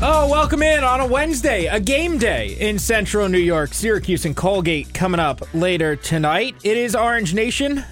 Oh, 0.00 0.28
welcome 0.30 0.62
in 0.62 0.84
on 0.84 1.00
a 1.00 1.06
Wednesday, 1.06 1.66
a 1.66 1.80
game 1.80 2.18
day 2.18 2.56
in 2.60 2.78
central 2.78 3.28
New 3.28 3.38
York. 3.38 3.74
Syracuse 3.74 4.24
and 4.26 4.36
Colgate 4.36 4.94
coming 4.94 5.18
up 5.18 5.42
later 5.52 5.96
tonight. 5.96 6.54
It 6.62 6.76
is 6.76 6.94
Orange 6.94 7.34
Nation. 7.34 7.84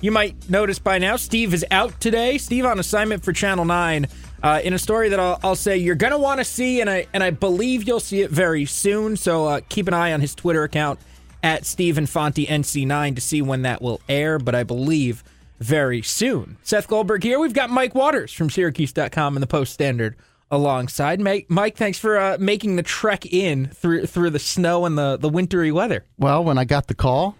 You 0.00 0.10
might 0.10 0.48
notice 0.48 0.78
by 0.78 0.96
now, 0.96 1.16
Steve 1.16 1.52
is 1.52 1.62
out 1.70 2.00
today. 2.00 2.38
Steve 2.38 2.64
on 2.64 2.78
assignment 2.78 3.22
for 3.22 3.34
Channel 3.34 3.66
9 3.66 4.06
uh, 4.42 4.60
in 4.64 4.72
a 4.72 4.78
story 4.78 5.10
that 5.10 5.20
I'll, 5.20 5.38
I'll 5.42 5.54
say 5.54 5.76
you're 5.76 5.96
going 5.96 6.12
to 6.12 6.18
want 6.18 6.40
to 6.40 6.44
see, 6.44 6.80
and 6.80 6.88
I, 6.88 7.06
and 7.12 7.22
I 7.22 7.28
believe 7.28 7.86
you'll 7.86 8.00
see 8.00 8.22
it 8.22 8.30
very 8.30 8.64
soon. 8.64 9.14
So 9.14 9.44
uh, 9.46 9.60
keep 9.68 9.86
an 9.86 9.92
eye 9.92 10.14
on 10.14 10.22
his 10.22 10.34
Twitter 10.34 10.62
account 10.62 10.98
at 11.42 11.66
Stephen 11.66 12.06
Fonte 12.06 12.46
NC9 12.46 13.16
to 13.16 13.20
see 13.20 13.42
when 13.42 13.60
that 13.62 13.82
will 13.82 14.00
air, 14.08 14.38
but 14.38 14.54
I 14.54 14.62
believe 14.62 15.22
very 15.60 16.00
soon. 16.00 16.56
Seth 16.62 16.88
Goldberg 16.88 17.22
here. 17.22 17.38
We've 17.38 17.52
got 17.52 17.68
Mike 17.68 17.94
Waters 17.94 18.32
from 18.32 18.48
Syracuse.com 18.48 19.36
and 19.36 19.42
the 19.42 19.46
Post 19.46 19.74
Standard 19.74 20.16
alongside. 20.54 21.20
Mike, 21.20 21.76
thanks 21.76 21.98
for 21.98 22.18
uh, 22.18 22.36
making 22.40 22.76
the 22.76 22.82
trek 22.82 23.26
in 23.26 23.66
through 23.68 24.06
through 24.06 24.30
the 24.30 24.38
snow 24.38 24.86
and 24.86 24.96
the, 24.96 25.16
the 25.16 25.28
wintry 25.28 25.72
weather. 25.72 26.04
Well, 26.18 26.44
when 26.44 26.58
I 26.58 26.64
got 26.64 26.86
the 26.86 26.94
call, 26.94 27.36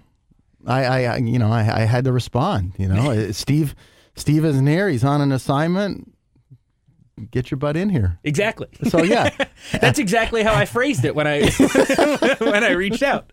I, 0.66 1.06
I 1.06 1.16
you 1.18 1.38
know, 1.38 1.50
I, 1.50 1.60
I 1.60 1.80
had 1.80 2.04
to 2.04 2.12
respond. 2.12 2.72
You 2.78 2.88
know, 2.88 3.30
Steve, 3.32 3.74
Steve 4.16 4.44
isn't 4.44 4.66
here. 4.66 4.88
He's 4.88 5.04
on 5.04 5.20
an 5.20 5.32
assignment. 5.32 6.13
Get 7.30 7.50
your 7.50 7.58
butt 7.58 7.76
in 7.76 7.90
here. 7.90 8.18
Exactly. 8.24 8.66
So 8.88 9.02
yeah, 9.04 9.30
that's 9.80 10.00
exactly 10.00 10.42
how 10.42 10.52
I 10.52 10.64
phrased 10.64 11.04
it 11.04 11.14
when 11.14 11.28
I 11.28 11.48
when 12.38 12.64
I 12.64 12.72
reached 12.72 13.04
out. 13.04 13.30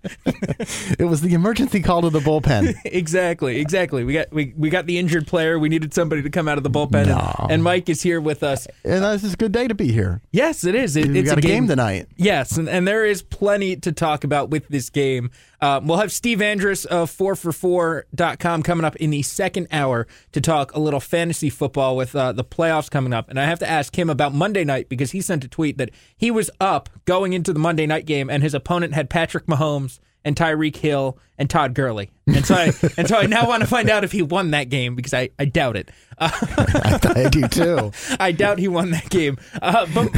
it 1.00 1.08
was 1.10 1.22
the 1.22 1.34
emergency 1.34 1.82
call 1.82 2.04
to 2.04 2.12
the 2.12 2.20
bullpen. 2.20 2.76
exactly, 2.86 3.60
exactly. 3.60 4.04
We 4.04 4.14
got 4.14 4.32
we, 4.32 4.54
we 4.56 4.70
got 4.70 4.86
the 4.86 5.00
injured 5.00 5.26
player. 5.26 5.58
We 5.58 5.68
needed 5.68 5.96
somebody 5.96 6.22
to 6.22 6.30
come 6.30 6.48
out 6.48 6.58
of 6.58 6.64
the 6.64 6.70
bullpen, 6.70 7.08
No. 7.08 7.36
and, 7.44 7.52
and 7.54 7.64
Mike 7.64 7.90
is 7.90 8.04
here 8.04 8.22
with 8.22 8.44
us. 8.44 8.68
And 8.84 9.04
this 9.04 9.24
is 9.24 9.34
a 9.34 9.38
good 9.38 9.52
day 9.52 9.68
to 9.68 9.74
be 9.74 9.92
here. 9.92 10.22
Yes, 10.32 10.64
it 10.64 10.76
is. 10.76 10.96
It, 10.96 11.08
We 11.08 11.20
it's 11.20 11.30
got 11.30 11.40
a 11.40 11.42
game 11.42 11.68
tonight. 11.68 12.08
Yes, 12.18 12.58
and, 12.58 12.70
and 12.70 12.88
there 12.88 13.04
is 13.04 13.24
plenty 13.24 13.76
to 13.78 13.92
talk 13.92 14.24
about 14.24 14.50
with 14.52 14.68
this 14.68 14.92
game. 14.92 15.32
Um, 15.60 15.86
we'll 15.88 15.98
have 16.00 16.12
Steve 16.12 16.42
Andrus 16.42 16.86
of 16.86 17.12
4for4.com 17.12 18.64
coming 18.64 18.84
up 18.86 18.96
in 18.96 19.12
the 19.12 19.22
second 19.22 19.68
hour 19.72 20.08
to 20.32 20.42
talk 20.42 20.74
a 20.74 20.80
little 20.80 21.00
fantasy 21.00 21.50
football 21.52 21.96
with 21.96 22.16
uh, 22.16 22.32
the 22.32 22.44
playoffs 22.44 22.90
coming 22.90 23.14
up. 23.14 23.30
And 23.30 23.40
I 23.40 23.46
have 23.46 23.60
to 23.60 23.70
ask 23.72 23.98
him 23.98 24.10
about 24.10 24.34
Monday 24.34 24.64
night 24.64 24.90
because 24.90 25.12
he 25.12 25.22
sent 25.22 25.44
a 25.44 25.48
tweet 25.48 25.78
that 25.78 25.92
he 26.18 26.30
was 26.32 26.50
up 26.60 26.90
going 27.06 27.34
into 27.34 27.54
the 27.54 27.60
Monday 27.60 27.86
night 27.88 28.06
game 28.06 28.30
and 28.30 28.44
his 28.44 28.54
opponent 28.54 28.94
had 28.94 29.10
Patrick 29.10 29.46
Mahomes 29.48 30.00
and 30.24 30.36
Tyreek 30.36 30.76
Hill 30.76 31.18
and 31.38 31.50
Todd 31.50 31.74
Gurley. 31.74 32.12
And 32.28 32.46
so 32.46 32.54
I, 32.56 32.66
and 32.98 33.08
so 33.08 33.18
I 33.18 33.26
now 33.26 33.48
want 33.48 33.62
to 33.62 33.68
find 33.68 33.90
out 33.90 34.04
if 34.04 34.12
he 34.12 34.22
won 34.22 34.52
that 34.52 34.70
game 34.70 34.96
because 34.96 35.14
I, 35.14 35.30
I 35.40 35.46
doubt 35.46 35.78
it. 35.78 35.90
Uh, 36.18 36.30
I 37.16 37.30
do 37.32 37.48
too. 37.48 37.92
I 38.20 38.32
doubt 38.32 38.60
he 38.60 38.68
won 38.68 38.92
that 38.92 39.10
game. 39.10 39.38
Uh, 39.62 39.88
but 39.94 40.10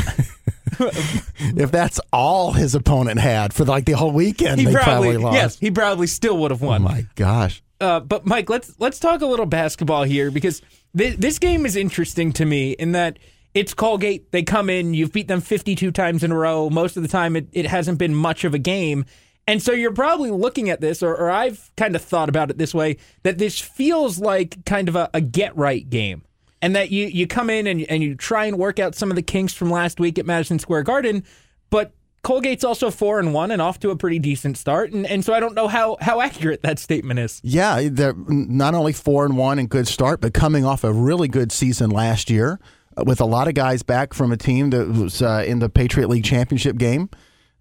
If 0.79 1.71
that's 1.71 1.99
all 2.11 2.51
his 2.53 2.75
opponent 2.75 3.19
had 3.19 3.53
for 3.53 3.63
like 3.65 3.85
the 3.85 3.93
whole 3.93 4.11
weekend, 4.11 4.59
he 4.59 4.65
they 4.65 4.73
probably, 4.73 5.09
probably, 5.11 5.17
lost. 5.17 5.35
yes, 5.35 5.59
he 5.59 5.71
probably 5.71 6.07
still 6.07 6.37
would 6.39 6.51
have 6.51 6.61
won. 6.61 6.81
Oh 6.81 6.85
won. 6.85 6.93
my 6.95 7.07
gosh. 7.15 7.61
Uh, 7.79 7.99
but 7.99 8.25
Mike, 8.25 8.49
let's 8.49 8.73
let's 8.79 8.97
talk 8.99 9.21
a 9.21 9.25
little 9.25 9.45
basketball 9.45 10.03
here 10.03 10.31
because 10.31 10.61
th- 10.97 11.17
this 11.17 11.37
game 11.37 11.65
is 11.65 11.75
interesting 11.75 12.31
to 12.33 12.45
me 12.45 12.71
in 12.71 12.93
that 12.93 13.19
it's 13.53 13.73
Colgate. 13.73 14.31
They 14.31 14.43
come 14.43 14.69
in, 14.69 14.93
you've 14.93 15.13
beat 15.13 15.27
them 15.27 15.41
52 15.41 15.91
times 15.91 16.23
in 16.23 16.31
a 16.31 16.37
row. 16.37 16.69
Most 16.69 16.97
of 16.97 17.03
the 17.03 17.09
time, 17.09 17.35
it, 17.35 17.47
it 17.51 17.67
hasn't 17.67 17.97
been 17.97 18.15
much 18.15 18.43
of 18.43 18.53
a 18.53 18.59
game. 18.59 19.05
And 19.47 19.61
so 19.61 19.73
you're 19.73 19.93
probably 19.93 20.31
looking 20.31 20.69
at 20.69 20.81
this, 20.81 21.03
or, 21.03 21.15
or 21.15 21.29
I've 21.29 21.71
kind 21.75 21.95
of 21.95 22.01
thought 22.01 22.29
about 22.29 22.49
it 22.49 22.57
this 22.57 22.73
way, 22.73 22.97
that 23.23 23.37
this 23.37 23.59
feels 23.59 24.17
like 24.19 24.65
kind 24.65 24.87
of 24.87 24.95
a, 24.95 25.09
a 25.13 25.21
get 25.21 25.55
right 25.55 25.87
game. 25.87 26.23
And 26.61 26.75
that 26.77 26.91
you, 26.91 27.07
you 27.07 27.27
come 27.27 27.49
in 27.49 27.67
and, 27.67 27.81
and 27.83 28.01
you 28.01 28.15
try 28.15 28.45
and 28.45 28.57
work 28.57 28.79
out 28.79 28.95
some 28.95 29.11
of 29.11 29.15
the 29.15 29.21
kinks 29.21 29.53
from 29.53 29.69
last 29.69 29.99
week 29.99 30.17
at 30.17 30.25
Madison 30.25 30.59
Square 30.59 30.83
Garden, 30.83 31.25
but 31.69 31.93
Colgate's 32.23 32.63
also 32.63 32.89
four 32.89 33.19
and 33.19 33.33
one 33.33 33.51
and 33.51 33.61
off 33.61 33.79
to 33.79 33.89
a 33.89 33.97
pretty 33.97 34.17
decent 34.17 34.57
start. 34.57 34.93
And, 34.93 35.05
and 35.05 35.25
so 35.25 35.33
I 35.33 35.41
don't 35.41 35.55
know 35.55 35.67
how, 35.67 35.97
how 35.99 36.21
accurate 36.21 36.61
that 36.61 36.79
statement 36.79 37.19
is. 37.19 37.41
Yeah, 37.43 37.89
they're 37.91 38.15
not 38.15 38.75
only 38.75 38.93
four 38.93 39.25
and 39.25 39.35
one 39.35 39.59
and 39.59 39.69
good 39.69 39.89
start, 39.89 40.21
but 40.21 40.33
coming 40.33 40.63
off 40.63 40.85
a 40.85 40.93
really 40.93 41.27
good 41.27 41.51
season 41.51 41.89
last 41.89 42.29
year 42.29 42.61
with 42.97 43.21
a 43.21 43.25
lot 43.25 43.47
of 43.47 43.53
guys 43.53 43.83
back 43.83 44.13
from 44.13 44.31
a 44.31 44.37
team 44.37 44.69
that 44.71 44.87
was 44.87 45.21
uh, 45.21 45.43
in 45.45 45.59
the 45.59 45.69
Patriot 45.69 46.07
League 46.07 46.23
championship 46.23 46.77
game, 46.77 47.09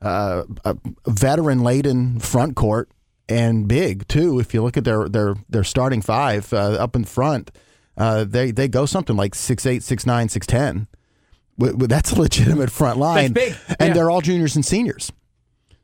uh, 0.00 0.44
a 0.64 0.76
veteran 1.06 1.62
laden 1.62 2.18
front 2.18 2.56
court 2.56 2.90
and 3.28 3.68
big 3.68 4.06
too. 4.08 4.38
If 4.38 4.54
you 4.54 4.62
look 4.62 4.76
at 4.76 4.84
their 4.84 5.08
their 5.08 5.34
their 5.48 5.64
starting 5.64 6.02
five 6.02 6.52
uh, 6.52 6.72
up 6.72 6.96
in 6.96 7.04
front, 7.04 7.50
uh, 7.96 8.24
they 8.24 8.50
they 8.50 8.68
go 8.68 8.86
something 8.86 9.16
like 9.16 9.34
six 9.34 9.66
eight, 9.66 9.82
six 9.82 10.06
nine, 10.06 10.28
six 10.28 10.46
ten. 10.46 10.88
That's 11.58 12.12
a 12.12 12.20
legitimate 12.20 12.70
front 12.70 12.98
line, 12.98 13.34
and 13.36 13.56
yeah. 13.78 13.92
they're 13.92 14.10
all 14.10 14.20
juniors 14.20 14.56
and 14.56 14.64
seniors. 14.64 15.12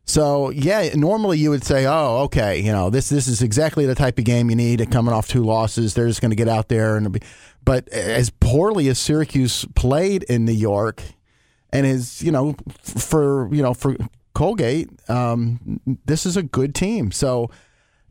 So 0.08 0.48
yeah, 0.48 0.88
normally 0.94 1.38
you 1.38 1.50
would 1.50 1.64
say, 1.64 1.84
"Oh, 1.86 2.22
okay, 2.24 2.58
you 2.60 2.72
know 2.72 2.88
this 2.88 3.10
this 3.10 3.28
is 3.28 3.42
exactly 3.42 3.84
the 3.84 3.94
type 3.94 4.18
of 4.18 4.24
game 4.24 4.48
you 4.48 4.56
need." 4.56 4.90
Coming 4.90 5.12
off 5.12 5.28
two 5.28 5.44
losses, 5.44 5.92
they're 5.92 6.08
just 6.08 6.22
going 6.22 6.30
to 6.30 6.36
get 6.36 6.48
out 6.48 6.68
there 6.68 6.96
and. 6.96 7.12
Be, 7.12 7.20
but 7.62 7.86
as 7.90 8.30
poorly 8.30 8.88
as 8.88 8.98
Syracuse 8.98 9.66
played 9.74 10.22
in 10.22 10.46
New 10.46 10.52
York, 10.52 11.02
and 11.70 11.84
is 11.84 12.22
you 12.22 12.32
know 12.32 12.56
for 12.82 13.52
you 13.54 13.62
know 13.62 13.74
for 13.74 13.96
Colgate, 14.32 14.88
um, 15.10 15.78
this 16.06 16.24
is 16.24 16.38
a 16.38 16.42
good 16.42 16.74
team. 16.74 17.12
So 17.12 17.50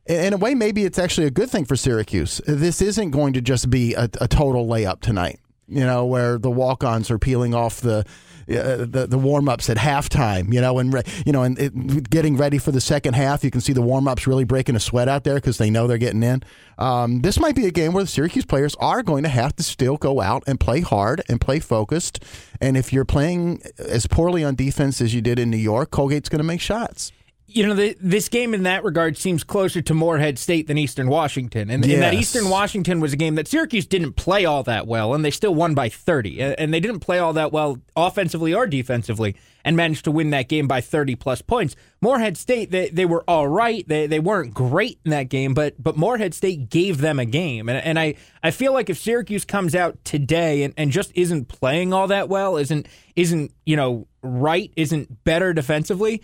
in 0.05 0.33
a 0.33 0.37
way, 0.37 0.53
maybe 0.53 0.85
it's 0.85 0.99
actually 0.99 1.25
a 1.25 1.31
good 1.31 1.49
thing 1.49 1.65
for 1.65 1.75
Syracuse. 1.75 2.39
This 2.45 2.79
isn't 2.79 3.09
going 3.09 3.33
to 3.33 3.41
just 3.41 3.71
be 3.71 3.95
a, 3.95 4.07
a 4.21 4.27
total 4.27 4.67
layup 4.67 5.01
tonight. 5.01 5.39
You 5.67 5.83
know, 5.83 6.05
where 6.05 6.37
the 6.37 6.51
walk-ons 6.51 7.09
are 7.09 7.17
peeling 7.17 7.55
off 7.55 7.81
the 7.81 8.05
uh, 8.49 8.85
the, 8.85 9.07
the 9.07 9.17
warm-ups 9.17 9.69
at 9.69 9.77
halftime. 9.77 10.53
You 10.53 10.61
know, 10.61 10.79
and 10.79 10.93
re- 10.93 11.03
you 11.25 11.31
know, 11.31 11.43
and 11.43 11.57
it, 11.59 12.09
getting 12.09 12.37
ready 12.37 12.57
for 12.57 12.71
the 12.71 12.81
second 12.81 13.15
half. 13.15 13.43
You 13.43 13.51
can 13.51 13.61
see 13.61 13.73
the 13.73 13.81
warm-ups 13.81 14.27
really 14.27 14.43
breaking 14.43 14.75
a 14.75 14.79
sweat 14.79 15.07
out 15.07 15.23
there 15.23 15.35
because 15.35 15.57
they 15.57 15.69
know 15.69 15.87
they're 15.87 15.97
getting 15.97 16.23
in. 16.23 16.43
Um, 16.77 17.21
this 17.21 17.39
might 17.39 17.55
be 17.55 17.65
a 17.65 17.71
game 17.71 17.93
where 17.93 18.03
the 18.03 18.09
Syracuse 18.09 18.45
players 18.45 18.75
are 18.79 19.01
going 19.03 19.23
to 19.23 19.29
have 19.29 19.55
to 19.55 19.63
still 19.63 19.97
go 19.97 20.21
out 20.21 20.43
and 20.45 20.59
play 20.59 20.81
hard 20.81 21.21
and 21.27 21.41
play 21.41 21.59
focused. 21.59 22.23
And 22.61 22.77
if 22.77 22.93
you're 22.93 23.05
playing 23.05 23.61
as 23.77 24.07
poorly 24.07 24.43
on 24.43 24.55
defense 24.55 25.01
as 25.01 25.13
you 25.13 25.21
did 25.21 25.39
in 25.39 25.49
New 25.49 25.57
York, 25.57 25.91
Colgate's 25.91 26.29
going 26.29 26.39
to 26.39 26.43
make 26.43 26.61
shots. 26.61 27.11
You 27.49 27.65
know, 27.65 27.73
the, 27.73 27.95
this 28.01 28.27
game 28.27 28.53
in 28.53 28.63
that 28.63 28.83
regard 28.83 29.17
seems 29.17 29.45
closer 29.45 29.81
to 29.81 29.93
Morehead 29.93 30.37
State 30.37 30.67
than 30.67 30.77
Eastern 30.77 31.07
Washington. 31.07 31.69
And, 31.69 31.83
and 31.85 32.01
that 32.01 32.13
Eastern 32.13 32.49
Washington 32.49 32.99
was 32.99 33.13
a 33.13 33.15
game 33.15 33.35
that 33.35 33.47
Syracuse 33.47 33.85
didn't 33.85 34.13
play 34.13 34.43
all 34.43 34.63
that 34.63 34.85
well, 34.85 35.13
and 35.13 35.23
they 35.23 35.31
still 35.31 35.55
won 35.55 35.73
by 35.73 35.87
30. 35.87 36.41
And 36.41 36.59
and 36.59 36.73
they 36.73 36.81
didn't 36.81 36.99
play 36.99 37.19
all 37.19 37.31
that 37.33 37.53
well 37.53 37.79
offensively 37.95 38.53
or 38.53 38.67
defensively 38.67 39.37
and 39.63 39.75
managed 39.75 40.05
to 40.05 40.11
win 40.11 40.29
that 40.29 40.47
game 40.47 40.67
by 40.67 40.81
30 40.81 41.15
plus 41.15 41.41
points. 41.41 41.75
Morehead 42.01 42.37
State, 42.37 42.71
they, 42.71 42.89
they 42.89 43.05
were 43.05 43.23
all 43.27 43.47
right. 43.47 43.85
They, 43.87 44.07
they 44.07 44.19
weren't 44.19 44.53
great 44.53 44.99
in 45.03 45.11
that 45.11 45.29
game, 45.29 45.53
but 45.53 45.81
but 45.81 45.97
Morehead 45.97 46.33
State 46.33 46.69
gave 46.69 46.99
them 46.99 47.19
a 47.19 47.25
game. 47.25 47.69
And, 47.69 47.77
and 47.77 47.99
I, 47.99 48.15
I 48.43 48.51
feel 48.51 48.73
like 48.73 48.89
if 48.89 48.97
Syracuse 48.97 49.45
comes 49.45 49.75
out 49.75 49.97
today 50.03 50.63
and, 50.63 50.73
and 50.77 50.91
just 50.91 51.11
isn't 51.15 51.47
playing 51.47 51.93
all 51.93 52.07
that 52.07 52.29
well, 52.29 52.57
isn't 52.57 52.87
isn't, 53.15 53.53
you 53.65 53.75
know, 53.75 54.07
right, 54.21 54.71
isn't 54.75 55.23
better 55.23 55.53
defensively, 55.53 56.21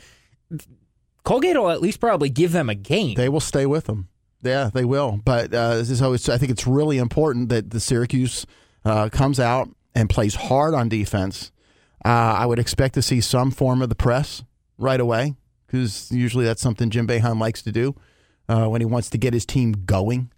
Colgate 1.23 1.57
will 1.57 1.69
at 1.69 1.81
least 1.81 1.99
probably 1.99 2.29
give 2.29 2.51
them 2.51 2.69
a 2.69 2.75
game. 2.75 3.15
They 3.15 3.29
will 3.29 3.39
stay 3.39 3.65
with 3.65 3.85
them. 3.85 4.09
Yeah, 4.41 4.69
they 4.73 4.83
will. 4.85 5.21
But 5.23 5.53
uh, 5.53 5.83
so 5.85 6.13
I 6.13 6.37
think 6.37 6.51
it's 6.51 6.67
really 6.67 6.97
important 6.97 7.49
that 7.49 7.69
the 7.71 7.79
Syracuse 7.79 8.45
uh, 8.83 9.09
comes 9.09 9.39
out 9.39 9.69
and 9.95 10.09
plays 10.09 10.35
hard 10.35 10.73
on 10.73 10.89
defense. 10.89 11.51
Uh, 12.03 12.09
I 12.09 12.45
would 12.45 12.59
expect 12.59 12.95
to 12.95 13.01
see 13.01 13.21
some 13.21 13.51
form 13.51 13.81
of 13.81 13.89
the 13.89 13.95
press 13.95 14.43
right 14.77 14.99
away 14.99 15.35
because 15.65 16.11
usually 16.11 16.45
that's 16.45 16.61
something 16.61 16.89
Jim 16.89 17.07
Boeheim 17.07 17.39
likes 17.39 17.61
to 17.61 17.71
do 17.71 17.95
uh, 18.49 18.67
when 18.67 18.81
he 18.81 18.85
wants 18.85 19.09
to 19.11 19.17
get 19.17 19.33
his 19.33 19.45
team 19.45 19.71
going. 19.85 20.29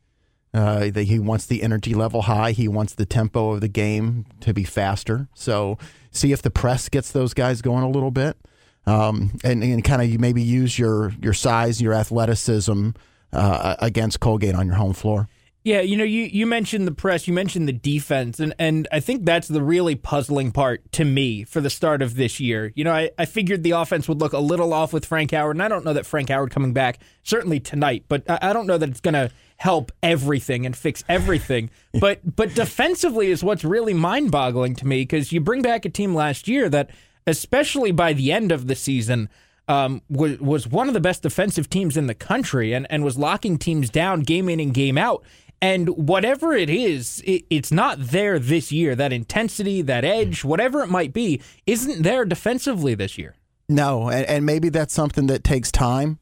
Uh, 0.53 0.89
that 0.91 1.03
he 1.03 1.19
wants 1.19 1.45
the 1.47 1.61
energy 1.61 1.93
level 1.93 2.21
high. 2.21 2.51
He 2.51 2.69
wants 2.69 2.95
the 2.95 3.05
tempo 3.05 3.51
of 3.51 3.59
the 3.59 3.67
game 3.67 4.25
to 4.39 4.53
be 4.53 4.63
faster. 4.63 5.27
So 5.33 5.77
see 6.11 6.31
if 6.31 6.41
the 6.41 6.49
press 6.49 6.87
gets 6.87 7.11
those 7.11 7.33
guys 7.33 7.61
going 7.61 7.83
a 7.83 7.89
little 7.89 8.09
bit, 8.09 8.37
um, 8.85 9.31
and, 9.43 9.63
and 9.63 9.83
kind 9.83 10.01
of 10.01 10.09
you 10.09 10.19
maybe 10.19 10.41
use 10.41 10.77
your 10.77 11.11
your 11.21 11.33
size, 11.33 11.81
your 11.81 11.93
athleticism 11.93 12.91
uh, 13.33 13.75
against 13.79 14.19
Colgate 14.19 14.55
on 14.55 14.67
your 14.67 14.75
home 14.75 14.93
floor. 14.93 15.27
Yeah, 15.65 15.81
you 15.81 15.97
know, 15.97 16.03
you, 16.03 16.25
you 16.25 16.45
mentioned 16.45 16.85
the 16.85 16.91
press, 16.91 17.27
you 17.27 17.33
mentioned 17.33 17.67
the 17.67 17.73
defense, 17.73 18.39
and, 18.39 18.53
and 18.59 18.87
I 18.91 18.99
think 18.99 19.25
that's 19.25 19.47
the 19.47 19.63
really 19.63 19.95
puzzling 19.95 20.51
part 20.51 20.91
to 20.91 21.03
me 21.03 21.43
for 21.43 21.59
the 21.59 21.71
start 21.71 22.03
of 22.03 22.13
this 22.13 22.39
year. 22.39 22.71
You 22.75 22.83
know, 22.83 22.93
I, 22.93 23.09
I 23.17 23.25
figured 23.25 23.63
the 23.63 23.71
offense 23.71 24.07
would 24.07 24.21
look 24.21 24.33
a 24.33 24.39
little 24.39 24.73
off 24.73 24.93
with 24.93 25.05
Frank 25.07 25.31
Howard, 25.31 25.55
and 25.55 25.63
I 25.63 25.67
don't 25.67 25.83
know 25.83 25.93
that 25.93 26.05
Frank 26.05 26.29
Howard 26.29 26.51
coming 26.51 26.71
back, 26.71 26.99
certainly 27.23 27.59
tonight, 27.59 28.05
but 28.07 28.29
I, 28.29 28.37
I 28.43 28.53
don't 28.53 28.67
know 28.67 28.77
that 28.77 28.89
it's 28.89 29.01
going 29.01 29.15
to 29.15 29.31
help 29.57 29.91
everything 30.03 30.67
and 30.67 30.77
fix 30.77 31.03
everything. 31.09 31.71
but 31.99 32.19
but 32.35 32.53
defensively 32.53 33.31
is 33.31 33.43
what's 33.43 33.63
really 33.63 33.95
mind 33.95 34.29
boggling 34.29 34.75
to 34.75 34.85
me 34.85 35.01
because 35.01 35.31
you 35.31 35.41
bring 35.41 35.63
back 35.63 35.85
a 35.85 35.89
team 35.89 36.13
last 36.13 36.47
year 36.47 36.69
that, 36.69 36.91
especially 37.27 37.91
by 37.91 38.13
the 38.13 38.31
end 38.31 38.51
of 38.51 38.67
the 38.67 38.75
season, 38.75 39.29
um, 39.67 40.01
was, 40.09 40.39
was 40.39 40.67
one 40.67 40.87
of 40.87 40.93
the 40.93 40.99
best 40.99 41.23
defensive 41.23 41.69
teams 41.69 41.97
in 41.97 42.07
the 42.07 42.13
country 42.13 42.73
and, 42.73 42.85
and 42.89 43.03
was 43.03 43.17
locking 43.17 43.57
teams 43.57 43.89
down 43.89 44.21
game 44.21 44.47
in 44.49 44.59
and 44.59 44.73
game 44.73 44.97
out. 44.97 45.23
And 45.61 45.89
whatever 45.89 46.53
it 46.53 46.69
is, 46.69 47.23
it, 47.25 47.45
it's 47.49 47.71
not 47.71 47.97
there 47.99 48.37
this 48.37 48.71
year. 48.71 48.95
That 48.95 49.11
intensity, 49.11 49.81
that 49.81 50.03
edge, 50.03 50.43
whatever 50.43 50.83
it 50.83 50.89
might 50.89 51.13
be, 51.13 51.41
isn't 51.65 52.03
there 52.03 52.25
defensively 52.25 52.93
this 52.93 53.17
year. 53.17 53.35
No, 53.67 54.09
and, 54.09 54.25
and 54.27 54.45
maybe 54.45 54.69
that's 54.69 54.93
something 54.93 55.27
that 55.27 55.43
takes 55.43 55.71
time. 55.71 56.19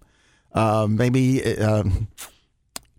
Uh, 0.54 0.88
maybe 0.90 1.44
uh, 1.58 1.84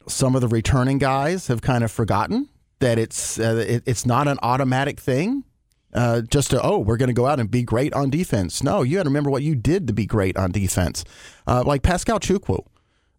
some 0.07 0.35
of 0.35 0.41
the 0.41 0.49
returning 0.49 0.99
guys 0.99 1.47
have 1.47 1.62
kind 1.62 1.85
of 1.85 1.91
forgotten 1.91 2.49
that 2.81 2.99
it's 2.99 3.39
uh, 3.39 3.65
it, 3.67 3.83
it's 3.87 4.05
not 4.05 4.29
an 4.29 4.39
automatic 4.43 5.00
thing. 5.00 5.45
Uh, 5.94 6.23
just 6.23 6.50
to 6.50 6.61
oh, 6.61 6.79
we're 6.79 6.96
going 6.96 7.08
to 7.08 7.14
go 7.14 7.26
out 7.26 7.38
and 7.38 7.50
be 7.50 7.62
great 7.62 7.93
on 7.94 8.11
defense. 8.11 8.62
No, 8.62 8.82
you 8.82 8.96
got 8.96 9.05
to 9.05 9.08
remember 9.08 9.31
what 9.31 9.43
you 9.43 9.55
did 9.55 9.87
to 9.87 9.93
be 9.93 10.06
great 10.06 10.37
on 10.37 10.50
defense. 10.50 11.05
Uh, 11.46 11.62
like 11.64 11.82
Pascal 11.82 12.19
Chukwu, 12.19 12.67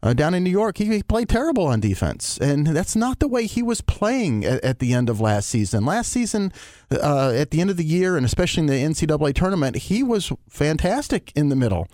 uh, 0.03 0.13
down 0.13 0.33
in 0.33 0.43
New 0.43 0.51
York, 0.51 0.77
he, 0.77 0.85
he, 0.85 1.01
played 1.01 1.29
terrible 1.29 1.65
on 1.65 1.79
defense, 1.79 2.37
and 2.37 2.67
that's 2.67 2.95
not 2.95 3.19
the 3.19 3.27
way 3.27 3.47
he 3.47 3.63
was 3.63 3.81
playing 3.81 4.45
at, 4.45 4.63
at 4.63 4.79
the 4.79 4.93
end 4.93 5.09
of 5.09 5.19
last 5.21 5.49
season. 5.49 5.85
Last 5.85 6.11
season, 6.11 6.51
uh, 6.91 7.31
at 7.35 7.51
the 7.51 7.61
end 7.61 7.69
of 7.69 7.77
the 7.77 7.85
year, 7.85 8.17
and 8.17 8.25
especially 8.25 8.61
in 8.61 8.67
the 8.67 8.73
NCAA 8.73 9.33
tournament, 9.33 9.77
he 9.77 10.03
was 10.03 10.31
fantastic 10.49 11.31
in 11.35 11.49
the 11.49 11.55
middle. 11.55 11.87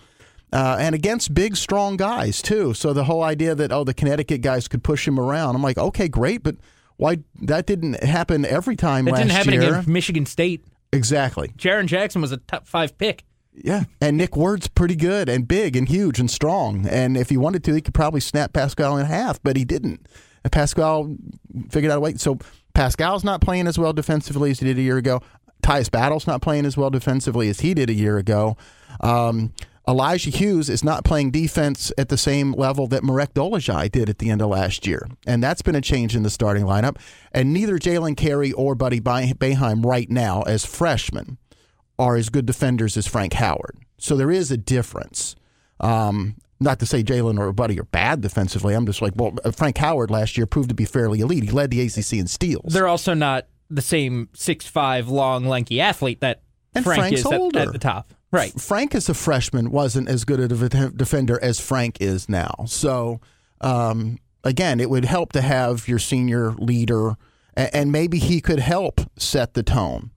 Uh, 0.51 0.75
and 0.79 0.93
against 0.93 1.33
big, 1.33 1.55
strong 1.55 1.95
guys 1.95 2.41
too. 2.41 2.73
So 2.73 2.91
the 2.91 3.05
whole 3.05 3.23
idea 3.23 3.55
that 3.55 3.71
oh, 3.71 3.85
the 3.85 3.93
Connecticut 3.93 4.41
guys 4.41 4.67
could 4.67 4.83
push 4.83 5.07
him 5.07 5.17
around, 5.17 5.55
I'm 5.55 5.63
like, 5.63 5.77
okay, 5.77 6.09
great, 6.09 6.43
but 6.43 6.57
why 6.97 7.19
that 7.43 7.65
didn't 7.65 8.03
happen 8.03 8.45
every 8.45 8.75
time 8.75 9.05
that 9.05 9.11
last 9.11 9.21
didn't 9.21 9.31
happen 9.31 9.53
year? 9.53 9.61
against 9.61 9.87
Michigan 9.87 10.25
State. 10.25 10.65
Exactly. 10.93 11.49
Jaren 11.57 11.85
Jackson 11.85 12.21
was 12.21 12.31
a 12.31 12.37
top 12.37 12.67
five 12.67 12.97
pick. 12.97 13.23
Yeah, 13.53 13.83
and 13.99 14.17
Nick 14.17 14.35
Ward's 14.35 14.67
pretty 14.67 14.95
good 14.95 15.27
and 15.27 15.47
big 15.47 15.75
and 15.75 15.87
huge 15.87 16.19
and 16.19 16.31
strong. 16.31 16.87
And 16.87 17.17
if 17.17 17.29
he 17.29 17.37
wanted 17.37 17.63
to, 17.65 17.73
he 17.73 17.81
could 17.81 17.93
probably 17.93 18.21
snap 18.21 18.53
Pascal 18.53 18.97
in 18.97 19.05
half, 19.05 19.41
but 19.43 19.57
he 19.57 19.65
didn't. 19.65 20.07
And 20.43 20.51
Pascal 20.51 21.15
figured 21.69 21.91
out 21.91 21.97
a 21.97 22.01
way. 22.01 22.13
So 22.15 22.39
Pascal's 22.73 23.23
not 23.23 23.41
playing 23.41 23.67
as 23.67 23.77
well 23.77 23.93
defensively 23.93 24.51
as 24.51 24.59
he 24.59 24.65
did 24.65 24.77
a 24.77 24.81
year 24.81 24.97
ago. 24.97 25.21
Tyus 25.61 25.91
Battle's 25.91 26.25
not 26.25 26.41
playing 26.41 26.65
as 26.65 26.75
well 26.75 26.89
defensively 26.89 27.49
as 27.49 27.59
he 27.59 27.73
did 27.73 27.89
a 27.89 27.93
year 27.93 28.17
ago. 28.17 28.57
Um, 29.01 29.53
Elijah 29.87 30.29
Hughes 30.29 30.69
is 30.69 30.83
not 30.83 31.03
playing 31.03 31.31
defense 31.31 31.91
at 31.97 32.09
the 32.09 32.17
same 32.17 32.53
level 32.53 32.87
that 32.87 33.03
Marek 33.03 33.33
Dolezaj 33.33 33.91
did 33.91 34.09
at 34.09 34.19
the 34.19 34.29
end 34.29 34.41
of 34.41 34.49
last 34.49 34.85
year. 34.85 35.07
And 35.25 35.43
that's 35.43 35.61
been 35.61 35.75
a 35.75 35.81
change 35.81 36.15
in 36.15 36.23
the 36.23 36.29
starting 36.29 36.65
lineup. 36.65 36.97
And 37.31 37.51
neither 37.51 37.77
Jalen 37.77 38.15
Carey 38.15 38.51
or 38.51 38.75
Buddy 38.75 38.99
Boeheim 38.99 39.83
right 39.83 40.09
now, 40.09 40.43
as 40.43 40.65
freshmen, 40.65 41.37
are 41.97 42.15
as 42.15 42.29
good 42.29 42.45
defenders 42.45 42.95
as 42.95 43.07
Frank 43.07 43.33
Howard. 43.33 43.77
So 43.97 44.15
there 44.15 44.31
is 44.31 44.51
a 44.51 44.57
difference. 44.57 45.35
Um, 45.79 46.35
not 46.59 46.79
to 46.79 46.85
say 46.85 47.03
Jalen 47.03 47.39
or 47.39 47.51
Buddy 47.51 47.79
are 47.79 47.85
bad 47.85 48.21
defensively. 48.21 48.75
I'm 48.75 48.85
just 48.85 49.01
like, 49.01 49.13
well, 49.15 49.33
Frank 49.51 49.77
Howard 49.79 50.11
last 50.11 50.37
year 50.37 50.45
proved 50.45 50.69
to 50.69 50.75
be 50.75 50.85
fairly 50.85 51.21
elite. 51.21 51.43
He 51.43 51.49
led 51.49 51.71
the 51.71 51.81
ACC 51.81 52.13
in 52.13 52.27
steals. 52.27 52.71
They're 52.71 52.87
also 52.87 53.15
not 53.15 53.47
the 53.69 53.81
same 53.81 54.29
six 54.33 54.67
five 54.67 55.07
long, 55.07 55.45
lanky 55.45 55.81
athlete 55.81 56.21
that 56.21 56.43
and 56.73 56.83
Frank 56.83 56.99
Frank's 56.99 57.19
is 57.21 57.25
at, 57.25 57.39
older. 57.39 57.59
at 57.59 57.71
the 57.71 57.79
top. 57.79 58.13
Right. 58.31 58.53
Frank 58.59 58.95
as 58.95 59.09
a 59.09 59.13
freshman 59.13 59.71
wasn't 59.71 60.07
as 60.07 60.23
good 60.23 60.39
a 60.39 60.47
defender 60.89 61.37
as 61.41 61.59
Frank 61.59 61.97
is 61.99 62.29
now. 62.29 62.63
So 62.67 63.19
um, 63.59 64.19
again, 64.43 64.79
it 64.79 64.89
would 64.89 65.05
help 65.05 65.33
to 65.33 65.41
have 65.41 65.87
your 65.87 65.99
senior 65.99 66.51
leader, 66.53 67.15
and 67.55 67.91
maybe 67.91 68.19
he 68.19 68.41
could 68.41 68.59
help 68.59 69.01
set 69.17 69.53
the 69.53 69.63
tone 69.63 70.11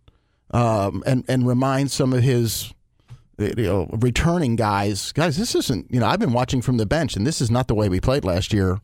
um, 0.53 1.03
and 1.06 1.25
and 1.29 1.47
remind 1.47 1.91
some 1.91 2.12
of 2.12 2.23
his 2.23 2.73
you 3.39 3.55
know 3.56 3.89
returning 3.93 4.56
guys, 4.56 5.12
guys. 5.12 5.37
This 5.37 5.55
isn't 5.55 5.93
you 5.93 6.01
know 6.01 6.06
I've 6.06 6.21
been 6.21 6.33
watching 6.33 6.62
from 6.62 6.77
the 6.77 6.87
bench, 6.87 7.17
and 7.17 7.27
this 7.27 7.41
is 7.41 7.51
not 7.51 7.69
the 7.69 7.75
way 7.75 7.89
we 7.89 8.01
played 8.01 8.25
last 8.25 8.53
year. 8.53 8.79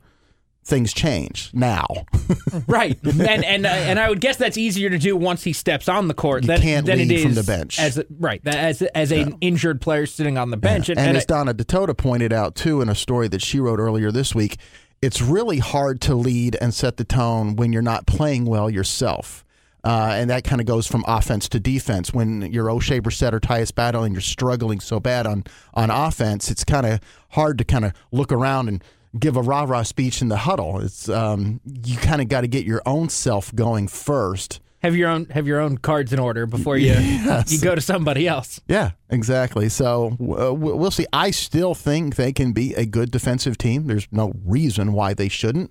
Things 0.70 0.92
change 0.92 1.50
now, 1.52 1.84
right? 2.68 2.96
And 3.02 3.44
and 3.44 3.66
uh, 3.66 3.70
and 3.70 3.98
I 3.98 4.08
would 4.08 4.20
guess 4.20 4.36
that's 4.36 4.56
easier 4.56 4.88
to 4.88 4.98
do 4.98 5.16
once 5.16 5.42
he 5.42 5.52
steps 5.52 5.88
on 5.88 6.06
the 6.06 6.14
court 6.14 6.44
you 6.44 6.46
than, 6.46 6.60
can't 6.60 6.86
than 6.86 6.98
lead 6.98 7.10
it 7.10 7.14
is 7.16 7.22
from 7.24 7.34
the 7.34 7.42
bench. 7.42 7.80
As 7.80 7.98
a, 7.98 8.06
right, 8.20 8.40
as 8.46 8.80
as 8.82 9.10
an 9.10 9.36
injured 9.40 9.80
player 9.80 10.06
sitting 10.06 10.38
on 10.38 10.50
the 10.50 10.56
bench, 10.56 10.88
and, 10.88 10.96
and 10.96 11.16
as 11.16 11.26
Donna 11.26 11.52
Ditota 11.52 11.96
pointed 11.96 12.32
out 12.32 12.54
too 12.54 12.80
in 12.80 12.88
a 12.88 12.94
story 12.94 13.26
that 13.26 13.42
she 13.42 13.58
wrote 13.58 13.80
earlier 13.80 14.12
this 14.12 14.32
week, 14.32 14.58
it's 15.02 15.20
really 15.20 15.58
hard 15.58 16.00
to 16.02 16.14
lead 16.14 16.56
and 16.60 16.72
set 16.72 16.98
the 16.98 17.04
tone 17.04 17.56
when 17.56 17.72
you're 17.72 17.82
not 17.82 18.06
playing 18.06 18.44
well 18.44 18.70
yourself. 18.70 19.44
Uh, 19.82 20.12
and 20.14 20.28
that 20.28 20.44
kind 20.44 20.60
of 20.60 20.66
goes 20.66 20.86
from 20.86 21.04
offense 21.08 21.48
to 21.48 21.58
defense. 21.58 22.12
When 22.12 22.42
you're 22.52 22.66
Oshae 22.66 23.00
Brissett 23.00 23.32
or 23.32 23.40
Tyus 23.40 23.74
Battle 23.74 24.04
and 24.04 24.14
you're 24.14 24.20
struggling 24.20 24.78
so 24.78 25.00
bad 25.00 25.26
on 25.26 25.44
on 25.74 25.90
offense, 25.90 26.50
it's 26.50 26.64
kind 26.64 26.86
of 26.86 27.00
hard 27.30 27.58
to 27.58 27.64
kind 27.64 27.84
of 27.84 27.92
look 28.12 28.30
around 28.30 28.68
and 28.68 28.84
give 29.18 29.36
a 29.36 29.42
rah 29.42 29.64
rah 29.64 29.82
speech 29.82 30.22
in 30.22 30.28
the 30.28 30.36
huddle. 30.36 30.80
It's 30.80 31.08
um, 31.08 31.60
you 31.64 31.96
kind 31.96 32.20
of 32.20 32.28
got 32.28 32.42
to 32.42 32.48
get 32.48 32.64
your 32.64 32.82
own 32.86 33.08
self 33.08 33.54
going 33.54 33.88
first. 33.88 34.60
Have 34.82 34.96
your 34.96 35.10
own 35.10 35.26
have 35.26 35.46
your 35.46 35.60
own 35.60 35.76
cards 35.78 36.12
in 36.12 36.18
order 36.18 36.46
before 36.46 36.76
you 36.78 36.86
Yes. 36.92 37.52
you 37.52 37.60
go 37.60 37.74
to 37.74 37.80
somebody 37.82 38.26
else. 38.26 38.60
Yeah, 38.66 38.92
exactly. 39.10 39.68
So 39.68 40.16
uh, 40.20 40.54
we'll 40.54 40.90
see. 40.90 41.06
I 41.12 41.32
still 41.32 41.74
think 41.74 42.16
they 42.16 42.32
can 42.32 42.52
be 42.52 42.74
a 42.74 42.86
good 42.86 43.10
defensive 43.10 43.58
team. 43.58 43.86
There's 43.88 44.08
no 44.10 44.32
reason 44.44 44.92
why 44.92 45.12
they 45.14 45.28
shouldn't. 45.28 45.70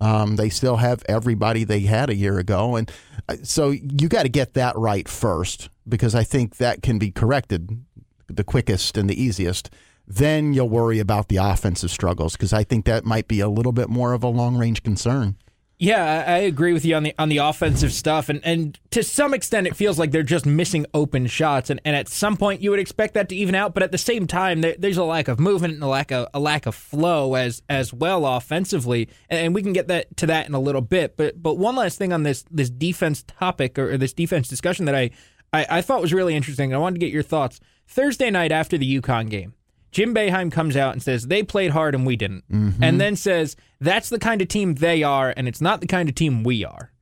Um, 0.00 0.36
they 0.36 0.48
still 0.48 0.76
have 0.76 1.02
everybody 1.08 1.62
they 1.62 1.80
had 1.80 2.08
a 2.08 2.14
year 2.14 2.38
ago, 2.38 2.74
and 2.74 2.90
uh, 3.28 3.36
so 3.42 3.68
you 3.70 4.08
got 4.08 4.22
to 4.22 4.30
get 4.30 4.54
that 4.54 4.74
right 4.76 5.06
first 5.06 5.68
because 5.86 6.14
I 6.14 6.24
think 6.24 6.56
that 6.56 6.82
can 6.82 6.98
be 6.98 7.10
corrected 7.10 7.84
the 8.26 8.42
quickest 8.42 8.96
and 8.96 9.10
the 9.10 9.22
easiest. 9.22 9.68
Then 10.12 10.54
you'll 10.54 10.68
worry 10.68 10.98
about 10.98 11.28
the 11.28 11.36
offensive 11.36 11.88
struggles 11.88 12.32
because 12.32 12.52
I 12.52 12.64
think 12.64 12.84
that 12.86 13.04
might 13.04 13.28
be 13.28 13.38
a 13.38 13.48
little 13.48 13.70
bit 13.70 13.88
more 13.88 14.12
of 14.12 14.24
a 14.24 14.26
long 14.26 14.56
range 14.56 14.82
concern. 14.82 15.36
Yeah, 15.78 16.24
I 16.26 16.38
agree 16.38 16.72
with 16.72 16.84
you 16.84 16.96
on 16.96 17.04
the 17.04 17.14
on 17.16 17.28
the 17.28 17.38
offensive 17.38 17.92
stuff, 17.92 18.28
and 18.28 18.40
and 18.44 18.78
to 18.90 19.04
some 19.04 19.32
extent, 19.32 19.68
it 19.68 19.76
feels 19.76 20.00
like 20.00 20.10
they're 20.10 20.24
just 20.24 20.46
missing 20.46 20.84
open 20.92 21.28
shots, 21.28 21.70
and, 21.70 21.80
and 21.84 21.94
at 21.94 22.08
some 22.08 22.36
point 22.36 22.60
you 22.60 22.70
would 22.70 22.80
expect 22.80 23.14
that 23.14 23.28
to 23.28 23.36
even 23.36 23.54
out, 23.54 23.72
but 23.72 23.84
at 23.84 23.92
the 23.92 23.98
same 23.98 24.26
time, 24.26 24.62
there, 24.62 24.74
there's 24.76 24.96
a 24.96 25.04
lack 25.04 25.28
of 25.28 25.38
movement 25.38 25.74
and 25.74 25.82
a 25.84 25.86
lack 25.86 26.10
of 26.10 26.26
a 26.34 26.40
lack 26.40 26.66
of 26.66 26.74
flow 26.74 27.36
as 27.36 27.62
as 27.70 27.94
well 27.94 28.26
offensively, 28.26 29.08
and, 29.28 29.54
we 29.54 29.62
can 29.62 29.72
get 29.72 29.86
that 29.88 30.16
to 30.16 30.26
that 30.26 30.48
in 30.48 30.54
a 30.54 30.60
little 30.60 30.82
bit. 30.82 31.16
But 31.16 31.40
but 31.40 31.56
one 31.56 31.76
last 31.76 31.98
thing 31.98 32.12
on 32.12 32.24
this 32.24 32.44
this 32.50 32.68
defense 32.68 33.22
topic 33.22 33.78
or, 33.78 33.92
or 33.92 33.96
this 33.96 34.12
defense 34.12 34.48
discussion 34.48 34.86
that 34.86 34.96
I, 34.96 35.10
I 35.52 35.66
I 35.70 35.80
thought 35.82 36.02
was 36.02 36.12
really 36.12 36.34
interesting. 36.34 36.74
I 36.74 36.78
wanted 36.78 36.96
to 36.96 37.06
get 37.06 37.12
your 37.12 37.22
thoughts 37.22 37.60
Thursday 37.86 38.28
night 38.28 38.50
after 38.50 38.76
the 38.76 39.00
UConn 39.00 39.30
game. 39.30 39.54
Jim 39.92 40.14
Boeheim 40.14 40.52
comes 40.52 40.76
out 40.76 40.92
and 40.92 41.02
says 41.02 41.26
they 41.26 41.42
played 41.42 41.70
hard 41.72 41.94
and 41.94 42.06
we 42.06 42.16
didn't, 42.16 42.44
and 42.50 43.00
then 43.00 43.16
says 43.16 43.56
that's 43.80 44.08
the 44.08 44.18
kind 44.18 44.40
of 44.40 44.48
team 44.48 44.74
they 44.74 45.02
are, 45.02 45.32
and 45.36 45.48
it's 45.48 45.60
not 45.60 45.80
the 45.80 45.86
kind 45.86 46.08
of 46.08 46.14
team 46.14 46.44
we 46.44 46.64
are. 46.64 46.92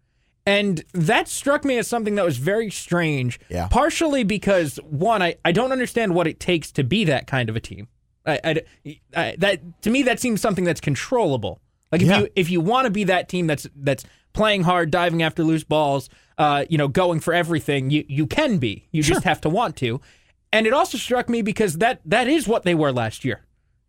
And 0.47 0.83
that 0.95 1.29
struck 1.29 1.63
me 1.65 1.77
as 1.77 1.87
something 1.87 2.15
that 2.15 2.25
was 2.25 2.39
very 2.39 2.71
strange. 2.71 3.39
Yeah. 3.51 3.69
Partially 3.69 4.25
because 4.25 4.77
one, 4.89 5.21
I, 5.23 5.37
I 5.45 5.53
don't 5.53 5.73
understand 5.73 6.15
what 6.15 6.27
it 6.27 6.41
takes 6.41 6.73
to 6.73 6.85
be 6.85 7.05
that 7.05 7.27
kind 7.27 7.51
of 7.51 7.57
a 7.57 7.61
team. 7.61 7.89
I, 8.25 8.41
I- 8.43 9.01
I- 9.15 9.37
that 9.39 9.83
to 9.83 9.91
me 9.91 10.03
that 10.05 10.21
seems 10.21 10.41
something 10.41 10.65
that's 10.65 10.81
controllable. 10.81 11.61
Like 11.93 12.01
if 12.01 12.09
Yeah. 12.09 12.21
you 12.21 12.29
if 12.35 12.51
you 12.51 12.61
want 12.63 12.87
to 12.87 12.91
be 12.91 13.05
that 13.05 13.29
team 13.29 13.47
that's 13.47 13.67
that's 13.77 14.05
playing 14.33 14.63
hard, 14.63 14.91
diving 14.91 15.23
after 15.23 15.45
loose 15.45 15.65
balls, 15.65 16.09
uh, 16.39 16.65
you 16.71 16.79
know, 16.79 16.89
going 16.89 17.21
for 17.21 17.35
everything, 17.35 17.91
you 17.91 18.05
you 18.09 18.27
can 18.27 18.57
be. 18.57 18.89
You 18.91 19.03
just 19.03 19.25
have 19.25 19.43
to 19.43 19.51
want 19.51 19.77
to. 19.77 20.01
And 20.53 20.67
it 20.67 20.73
also 20.73 20.99
struck 20.99 21.29
me 21.29 21.43
because 21.43 21.79
that 21.79 22.01
that 22.05 22.29
is 22.29 22.49
what 22.49 22.63
they 22.63 22.75
were 22.75 22.93
last 22.93 23.25
year. 23.25 23.43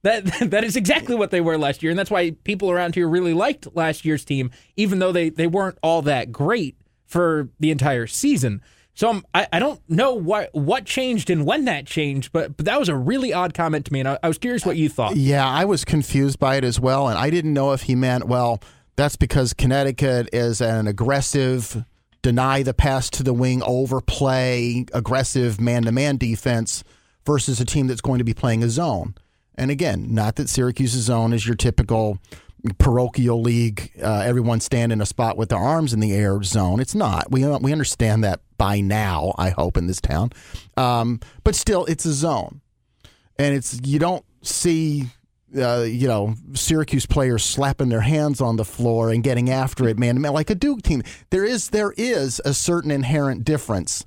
That 0.04 0.26
that 0.52 0.64
is 0.64 0.76
exactly 0.76 1.16
what 1.16 1.32
they 1.32 1.42
were 1.42 1.58
last 1.58 1.84
year, 1.84 1.90
and 1.90 2.00
that's 2.00 2.12
why 2.12 2.32
people 2.44 2.72
around 2.72 2.96
here 2.96 3.08
really 3.08 3.34
liked 3.34 3.76
last 3.76 4.06
year's 4.06 4.26
team, 4.26 4.52
even 4.76 5.00
though 5.00 5.12
they 5.12 5.30
they 5.30 5.48
weren't 5.48 5.78
all 5.82 6.02
that 6.04 6.32
great 6.32 6.76
for 7.06 7.50
the 7.60 7.72
entire 7.72 8.08
season. 8.08 8.62
So 8.94 9.10
I'm, 9.10 9.26
I, 9.34 9.48
I 9.54 9.60
don't 9.60 9.80
know 9.90 10.14
what 10.14 10.50
what 10.54 10.86
changed 10.86 11.30
and 11.30 11.46
when 11.46 11.66
that 11.66 11.86
changed, 11.86 12.32
but 12.34 12.58
but 12.58 12.66
that 12.66 12.80
was 12.80 12.90
a 12.90 12.96
really 12.96 13.32
odd 13.32 13.54
comment 13.54 13.86
to 13.86 13.94
me, 13.94 14.02
and 14.02 14.10
I, 14.10 14.20
I 14.22 14.28
was 14.28 14.38
curious 14.38 14.66
what 14.66 14.78
you 14.78 14.90
thought. 14.90 15.16
Yeah, 15.16 15.48
I 15.48 15.66
was 15.66 15.86
confused 15.86 16.40
by 16.40 16.58
it 16.58 16.64
as 16.64 16.80
well, 16.80 17.08
and 17.08 17.18
I 17.18 17.30
didn't 17.30 17.54
know 17.54 17.72
if 17.72 17.84
he 17.84 17.96
meant 17.96 18.28
well. 18.28 18.62
That's 18.98 19.16
because 19.16 19.54
Connecticut 19.54 20.28
is 20.34 20.60
an 20.60 20.86
aggressive, 20.86 21.86
deny 22.22 22.64
the 22.64 22.74
pass 22.74 23.10
to 23.12 23.24
the 23.24 23.34
wing, 23.34 23.62
overplay, 23.64 24.86
aggressive 24.94 25.60
man 25.60 25.84
to 25.84 25.92
man 25.92 26.18
defense 26.18 26.84
versus 27.26 27.60
a 27.60 27.66
team 27.66 27.88
that's 27.88 28.02
going 28.02 28.18
to 28.18 28.24
be 28.24 28.34
playing 28.34 28.64
a 28.64 28.70
zone. 28.70 29.16
And 29.56 29.72
again, 29.72 30.14
not 30.14 30.36
that 30.38 30.50
Syracuse's 30.50 31.04
zone 31.04 31.34
is 31.34 31.46
your 31.46 31.56
typical 31.56 32.20
parochial 32.78 33.42
league, 33.42 33.92
uh, 34.02 34.24
everyone 34.26 34.60
stand 34.60 34.92
in 34.92 35.02
a 35.02 35.06
spot 35.06 35.38
with 35.38 35.50
their 35.50 35.60
arms 35.60 35.94
in 35.94 36.00
the 36.00 36.14
air 36.14 36.42
zone. 36.44 36.80
It's 36.80 36.96
not. 36.96 37.32
We 37.32 37.46
we 37.46 37.72
understand 37.72 38.24
that 38.24 38.42
by 38.58 38.82
now. 38.82 39.34
I 39.38 39.50
hope 39.50 39.78
in 39.78 39.88
this 39.88 40.02
town, 40.02 40.32
um, 40.76 41.20
but 41.44 41.56
still, 41.56 41.86
it's 41.86 42.06
a 42.06 42.14
zone, 42.14 42.62
and 43.38 43.56
it's 43.56 43.80
you 43.84 44.00
don't 44.00 44.26
see. 44.42 45.06
Uh, 45.56 45.82
you 45.88 46.08
know, 46.08 46.36
Syracuse 46.54 47.06
players 47.06 47.44
slapping 47.44 47.90
their 47.90 48.02
hands 48.02 48.40
on 48.40 48.58
the 48.58 48.66
floor 48.66 49.10
and 49.10 49.24
getting 49.24 49.50
after 49.50 49.88
it, 49.88 49.98
man, 49.98 50.22
man, 50.22 50.34
like 50.34 50.50
a 50.50 50.56
Duke 50.56 50.84
team. 50.84 51.02
There 51.32 51.44
is 51.44 51.70
there 51.70 51.94
is 51.98 52.40
a 52.46 52.54
certain 52.54 52.92
inherent 52.92 53.46
difference 53.46 54.06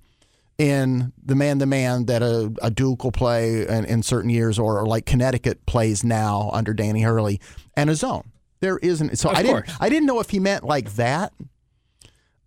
in 0.58 1.12
the 1.20 1.34
man 1.34 1.58
to 1.58 1.66
man 1.66 2.06
that 2.06 2.22
a, 2.22 2.52
a 2.62 2.70
Duke 2.70 3.02
will 3.02 3.12
play 3.12 3.66
in, 3.66 3.84
in 3.84 4.02
certain 4.02 4.30
years, 4.30 4.58
or, 4.58 4.78
or, 4.78 4.86
like 4.86 5.06
Connecticut 5.06 5.66
plays 5.66 6.04
now 6.04 6.50
under 6.52 6.72
Danny 6.72 7.02
Hurley, 7.02 7.40
and 7.76 7.90
a 7.90 7.96
zone. 7.96 8.30
There 8.60 8.78
isn't. 8.78 9.18
So 9.18 9.30
Of 9.30 9.36
I 9.36 9.42
didn't. 9.42 9.82
I 9.82 9.88
didn't 9.88 10.06
know 10.06 10.20
if 10.20 10.30
he 10.30 10.38
meant 10.38 10.62
like 10.62 10.94
that, 10.94 11.32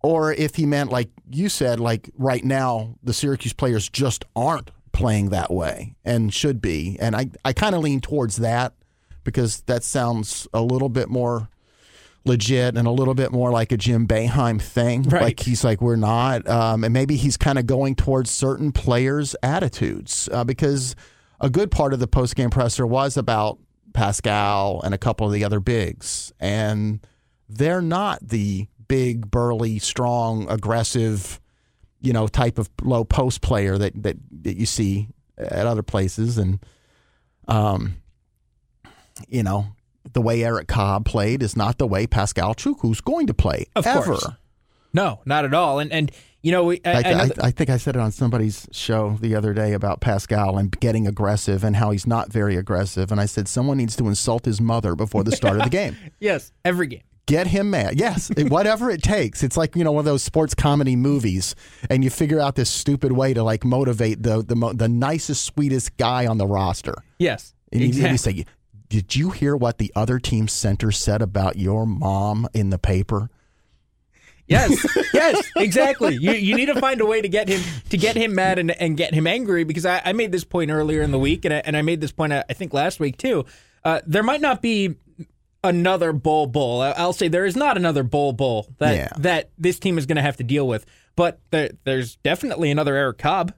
or 0.02 0.32
if 0.32 0.54
he 0.54 0.64
meant 0.64 0.90
like 0.90 1.10
you 1.30 1.48
said, 1.48 1.80
like 1.80 2.08
right 2.16 2.44
now 2.44 2.96
the 3.02 3.12
Syracuse 3.12 3.52
players 3.52 3.88
just 3.88 4.24
aren't 4.34 4.70
playing 4.92 5.28
that 5.28 5.52
way 5.52 5.94
and 6.04 6.32
should 6.32 6.62
be. 6.62 6.96
And 6.98 7.14
I 7.14 7.30
I 7.44 7.52
kind 7.52 7.74
of 7.74 7.82
lean 7.82 8.00
towards 8.00 8.36
that 8.36 8.72
because 9.26 9.60
that 9.62 9.84
sounds 9.84 10.48
a 10.54 10.62
little 10.62 10.88
bit 10.88 11.10
more 11.10 11.50
legit 12.26 12.76
and 12.76 12.86
a 12.86 12.90
little 12.90 13.14
bit 13.14 13.32
more 13.32 13.50
like 13.50 13.72
a 13.72 13.76
Jim 13.76 14.06
Boeheim 14.06 14.60
thing. 14.60 15.02
Right. 15.02 15.22
Like 15.22 15.40
he's 15.40 15.64
like 15.64 15.80
we're 15.80 15.96
not, 15.96 16.48
um, 16.48 16.84
and 16.84 16.92
maybe 16.92 17.16
he's 17.16 17.36
kind 17.36 17.58
of 17.58 17.66
going 17.66 17.94
towards 17.94 18.30
certain 18.30 18.72
players' 18.72 19.36
attitudes 19.42 20.28
uh, 20.32 20.44
because 20.44 20.96
a 21.40 21.50
good 21.50 21.70
part 21.70 21.92
of 21.92 22.00
the 22.00 22.06
post 22.06 22.34
game 22.36 22.50
presser 22.50 22.86
was 22.86 23.16
about 23.16 23.58
Pascal 23.92 24.80
and 24.82 24.94
a 24.94 24.98
couple 24.98 25.26
of 25.26 25.32
the 25.32 25.44
other 25.44 25.60
bigs, 25.60 26.32
and 26.40 27.00
they're 27.48 27.82
not 27.82 28.26
the 28.26 28.66
big, 28.88 29.30
burly, 29.30 29.78
strong, 29.78 30.48
aggressive, 30.50 31.40
you 32.00 32.12
know, 32.12 32.26
type 32.26 32.58
of 32.58 32.68
low 32.82 33.04
post 33.04 33.40
player 33.40 33.78
that 33.78 34.02
that, 34.02 34.16
that 34.42 34.56
you 34.56 34.66
see 34.66 35.08
at 35.38 35.66
other 35.66 35.82
places, 35.82 36.38
and 36.38 36.58
um, 37.48 37.96
you 39.28 39.42
know. 39.42 39.66
The 40.12 40.22
way 40.22 40.44
Eric 40.44 40.68
Cobb 40.68 41.04
played 41.04 41.42
is 41.42 41.56
not 41.56 41.78
the 41.78 41.86
way 41.86 42.06
Pascal 42.06 42.54
Chukwu's 42.54 43.00
going 43.00 43.26
to 43.26 43.34
play 43.34 43.66
Of 43.74 43.86
ever. 43.88 44.04
course. 44.04 44.26
No, 44.92 45.20
not 45.26 45.44
at 45.44 45.52
all. 45.52 45.80
And 45.80 45.92
and 45.92 46.12
you 46.42 46.52
know, 46.52 46.62
we, 46.64 46.80
I, 46.84 46.92
I, 46.92 47.12
I 47.24 47.28
I, 47.42 47.50
think 47.50 47.70
I 47.70 47.76
said 47.76 47.96
it 47.96 47.98
on 47.98 48.12
somebody's 48.12 48.68
show 48.70 49.18
the 49.20 49.34
other 49.34 49.52
day 49.52 49.72
about 49.72 50.00
Pascal 50.00 50.58
and 50.58 50.70
getting 50.78 51.08
aggressive 51.08 51.64
and 51.64 51.74
how 51.74 51.90
he's 51.90 52.06
not 52.06 52.30
very 52.32 52.54
aggressive. 52.56 53.10
And 53.10 53.20
I 53.20 53.26
said 53.26 53.48
someone 53.48 53.78
needs 53.78 53.96
to 53.96 54.06
insult 54.06 54.44
his 54.44 54.60
mother 54.60 54.94
before 54.94 55.24
the 55.24 55.32
start 55.32 55.56
of 55.56 55.64
the 55.64 55.70
game. 55.70 55.96
yes, 56.20 56.52
every 56.64 56.86
game. 56.86 57.02
Get 57.26 57.48
him 57.48 57.70
mad. 57.70 57.98
Yes, 57.98 58.30
whatever 58.38 58.88
it 58.90 59.02
takes. 59.02 59.42
It's 59.42 59.56
like 59.56 59.74
you 59.74 59.82
know 59.82 59.90
one 59.90 60.02
of 60.02 60.04
those 60.06 60.22
sports 60.22 60.54
comedy 60.54 60.94
movies, 60.94 61.56
and 61.90 62.04
you 62.04 62.10
figure 62.10 62.38
out 62.40 62.54
this 62.54 62.70
stupid 62.70 63.10
way 63.10 63.34
to 63.34 63.42
like 63.42 63.64
motivate 63.64 64.22
the 64.22 64.44
the 64.44 64.54
mo- 64.54 64.72
the 64.72 64.88
nicest, 64.88 65.44
sweetest 65.44 65.96
guy 65.96 66.26
on 66.28 66.38
the 66.38 66.46
roster. 66.46 66.94
Yes, 67.18 67.54
And 67.72 67.80
you, 67.80 67.88
you 67.88 68.06
exactly. 68.06 68.18
say, 68.18 68.46
"Did 68.88 69.16
you 69.16 69.30
hear 69.30 69.56
what 69.56 69.78
the 69.78 69.92
other 69.96 70.18
team 70.18 70.48
center 70.48 70.90
said 70.92 71.22
about 71.22 71.56
your 71.56 71.86
mom 71.86 72.48
in 72.54 72.70
the 72.70 72.78
paper?" 72.78 73.30
Yes, 74.48 74.86
yes, 75.14 75.44
exactly. 75.56 76.14
You 76.16 76.32
you 76.32 76.54
need 76.54 76.66
to 76.66 76.78
find 76.80 77.00
a 77.00 77.06
way 77.06 77.20
to 77.20 77.28
get 77.28 77.48
him 77.48 77.60
to 77.90 77.96
get 77.96 78.14
him 78.16 78.34
mad 78.34 78.58
and, 78.58 78.70
and 78.70 78.96
get 78.96 79.12
him 79.12 79.26
angry 79.26 79.64
because 79.64 79.84
I, 79.84 80.00
I 80.04 80.12
made 80.12 80.30
this 80.30 80.44
point 80.44 80.70
earlier 80.70 81.02
in 81.02 81.10
the 81.10 81.18
week 81.18 81.44
and 81.44 81.52
I, 81.52 81.58
and 81.64 81.76
I 81.76 81.82
made 81.82 82.00
this 82.00 82.12
point 82.12 82.32
I 82.32 82.42
think 82.52 82.72
last 82.72 83.00
week 83.00 83.16
too. 83.16 83.44
Uh, 83.84 84.00
there 84.06 84.22
might 84.22 84.40
not 84.40 84.62
be 84.62 84.94
another 85.64 86.12
Bol 86.12 86.46
Bol. 86.46 86.80
I- 86.80 86.92
I'll 86.92 87.12
say 87.12 87.26
there 87.28 87.44
is 87.46 87.56
not 87.56 87.76
another 87.76 88.04
Bol 88.04 88.32
Bol 88.32 88.68
that 88.78 88.94
Yeah. 88.94 89.08
that 89.18 89.50
this 89.58 89.80
team 89.80 89.98
is 89.98 90.06
going 90.06 90.16
to 90.16 90.22
have 90.22 90.36
to 90.36 90.44
deal 90.44 90.66
with. 90.68 90.86
But 91.16 91.40
there, 91.50 91.70
there's 91.84 92.16
definitely 92.16 92.70
another 92.70 92.94
Eric 92.94 93.18
Cobb. 93.18 93.52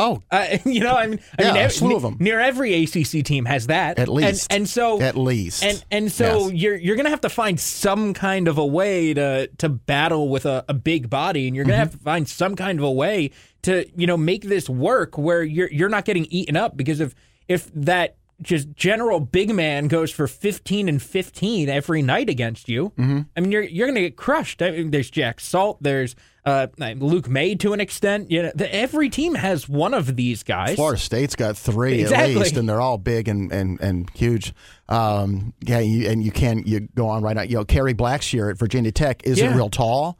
Oh, 0.00 0.22
Uh, 0.30 0.56
you 0.64 0.80
know, 0.80 0.94
I 0.96 1.06
mean, 1.06 1.20
I 1.38 1.42
Yeah, 1.42 1.52
mean, 1.52 1.62
ev- 1.62 1.72
slew 1.72 1.94
of 1.96 2.04
'em. 2.04 2.16
them. 2.16 2.24
near 2.24 2.40
every 2.40 2.72
ACC 2.84 3.22
team 3.24 3.44
has 3.44 3.66
that 3.68 3.98
At 3.98 4.08
And- 4.08 4.16
least. 4.16 4.52
and, 4.52 4.68
so 4.68 5.00
at 5.00 5.16
least. 5.16 5.62
and 5.62 5.84
and 5.90 6.10
so 6.10 6.48
Yes. 6.48 6.54
you're 6.62 6.76
you're 6.76 6.96
gonna 6.96 7.10
have 7.10 7.20
to 7.20 7.28
find 7.28 7.60
some 7.60 8.14
kind 8.14 8.48
of 8.48 8.58
a 8.58 8.66
way 8.66 9.14
to 9.14 9.46
to 9.58 9.68
battle 9.68 10.28
with 10.28 10.46
a, 10.46 10.64
a 10.68 10.74
big 10.74 11.08
body, 11.10 11.46
and 11.46 11.54
you're 11.54 11.64
gonna 11.64 11.74
Mm-hmm. 11.74 11.80
have 11.82 11.92
to 11.92 11.98
find 11.98 12.28
some 12.28 12.56
kind 12.56 12.78
of 12.78 12.84
a 12.84 12.90
way 12.92 13.30
to 13.62 13.84
you 13.94 14.06
know 14.06 14.16
make 14.16 14.42
this 14.44 14.68
work 14.68 15.18
where 15.18 15.42
you're 15.44 15.70
you're 15.70 15.88
not 15.90 16.04
getting 16.06 16.24
eaten 16.30 16.56
up 16.56 16.76
because 16.76 16.98
if 17.00 17.14
if 17.46 17.70
that 17.74 18.16
just 18.42 18.72
general 18.74 19.20
big 19.20 19.54
man 19.54 19.86
goes 19.86 20.10
for 20.10 20.26
15 20.26 20.88
and 20.88 21.02
15 21.02 21.68
every 21.68 22.00
night 22.00 22.30
against 22.30 22.70
you. 22.70 22.90
Mm-hmm. 22.98 23.20
I 23.36 23.40
mean, 23.40 23.52
you're 23.52 23.62
you're 23.64 23.86
going 23.86 23.96
to 23.96 24.00
get 24.00 24.16
crushed. 24.16 24.62
I 24.62 24.70
mean, 24.70 24.92
there's 24.92 25.10
Jack 25.10 25.40
Salt. 25.40 25.76
There's 25.82 26.16
uh, 26.44 26.66
Luke 26.78 27.28
Maye 27.28 27.54
to 27.56 27.72
an 27.72 27.80
extent. 27.80 28.30
You 28.30 28.44
know, 28.44 28.52
the, 28.54 28.74
every 28.74 29.10
team 29.10 29.34
has 29.34 29.68
one 29.68 29.92
of 29.94 30.16
these 30.16 30.42
guys. 30.42 30.76
Florida 30.76 30.98
State's 31.00 31.36
got 31.36 31.56
three 31.56 32.00
Exactly. 32.00 32.34
at 32.34 32.38
least, 32.38 32.56
and 32.56 32.68
they're 32.68 32.80
all 32.80 32.98
big 32.98 33.28
and 33.28 33.52
and, 33.52 33.80
and 33.80 34.10
huge. 34.10 34.52
Um, 34.88 35.54
yeah, 35.60 35.78
you, 35.80 36.08
and 36.08 36.22
you 36.22 36.32
can 36.32 36.62
you 36.66 36.80
go 36.94 37.06
on 37.08 37.22
right 37.22 37.36
now. 37.36 37.42
You 37.42 37.56
know, 37.56 37.64
Kerry 37.64 37.94
Blackshear 37.94 38.50
at 38.50 38.58
Virginia 38.58 38.90
Tech 38.92 39.22
isn't 39.24 39.44
Yeah. 39.44 39.54
real 39.56 39.68
tall, 39.70 40.18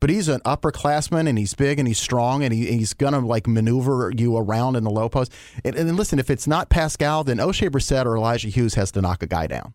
but 0.00 0.10
he's 0.10 0.28
an 0.28 0.40
upperclassman 0.40 1.28
and 1.28 1.36
he's 1.38 1.54
big 1.54 1.78
and 1.78 1.86
he's 1.88 1.98
strong 1.98 2.42
and 2.44 2.54
he, 2.54 2.66
he's 2.66 2.94
gonna 2.94 3.18
like 3.20 3.46
maneuver 3.46 4.12
you 4.16 4.36
around 4.36 4.76
in 4.76 4.84
the 4.84 4.90
low 4.90 5.08
post. 5.08 5.32
And, 5.64 5.74
and 5.76 5.88
then 5.88 5.96
listen, 5.96 6.18
if 6.18 6.30
it's 6.30 6.46
not 6.46 6.68
Pascal, 6.70 7.24
then 7.24 7.38
Oshae 7.38 7.68
Brissett 7.68 8.06
or 8.06 8.16
Elijah 8.16 8.48
Hughes 8.48 8.74
has 8.74 8.90
to 8.92 9.00
knock 9.02 9.22
a 9.22 9.26
guy 9.26 9.46
down. 9.48 9.74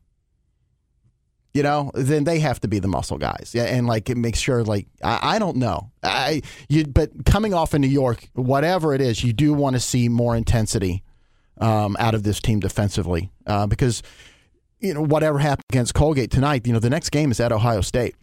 You 1.53 1.61
know, 1.61 1.91
then 1.93 2.23
they 2.23 2.39
have 2.39 2.59
to 2.61 2.67
be 2.67 2.79
the 2.79 2.87
muscle 2.87 3.19
guys. 3.19 3.51
Yeah, 3.53 3.65
and 3.65 3.85
like 3.85 4.09
it 4.09 4.17
makes 4.17 4.39
sure 4.39 4.63
like 4.63 4.87
I, 5.03 5.35
I 5.35 5.39
don't 5.39 5.57
know. 5.57 5.91
I 6.01 6.41
you 6.67 6.85
but 6.85 7.25
coming 7.25 7.53
off 7.53 7.75
of 7.75 7.81
New 7.81 7.87
York, 7.87 8.27
whatever 8.33 8.93
it 8.95 9.01
is, 9.01 9.23
you 9.23 9.33
do 9.33 9.53
want 9.53 9.75
to 9.75 9.79
see 9.79 10.09
more 10.09 10.35
intensity 10.35 11.03
um, 11.59 11.95
out 11.99 12.15
of 12.15 12.23
this 12.23 12.39
team 12.41 12.59
defensively 12.59 13.29
uh, 13.45 13.67
because 13.67 14.01
you 14.79 14.95
know 14.95 15.01
whatever 15.03 15.37
happened 15.37 15.65
against 15.69 15.93
Colgate 15.93 16.31
tonight, 16.31 16.65
you 16.65 16.73
know 16.73 16.79
the 16.79 16.89
next 16.89 17.09
game 17.11 17.29
is 17.29 17.39
at 17.39 17.51
Ohio 17.51 17.81
State. 17.81 18.15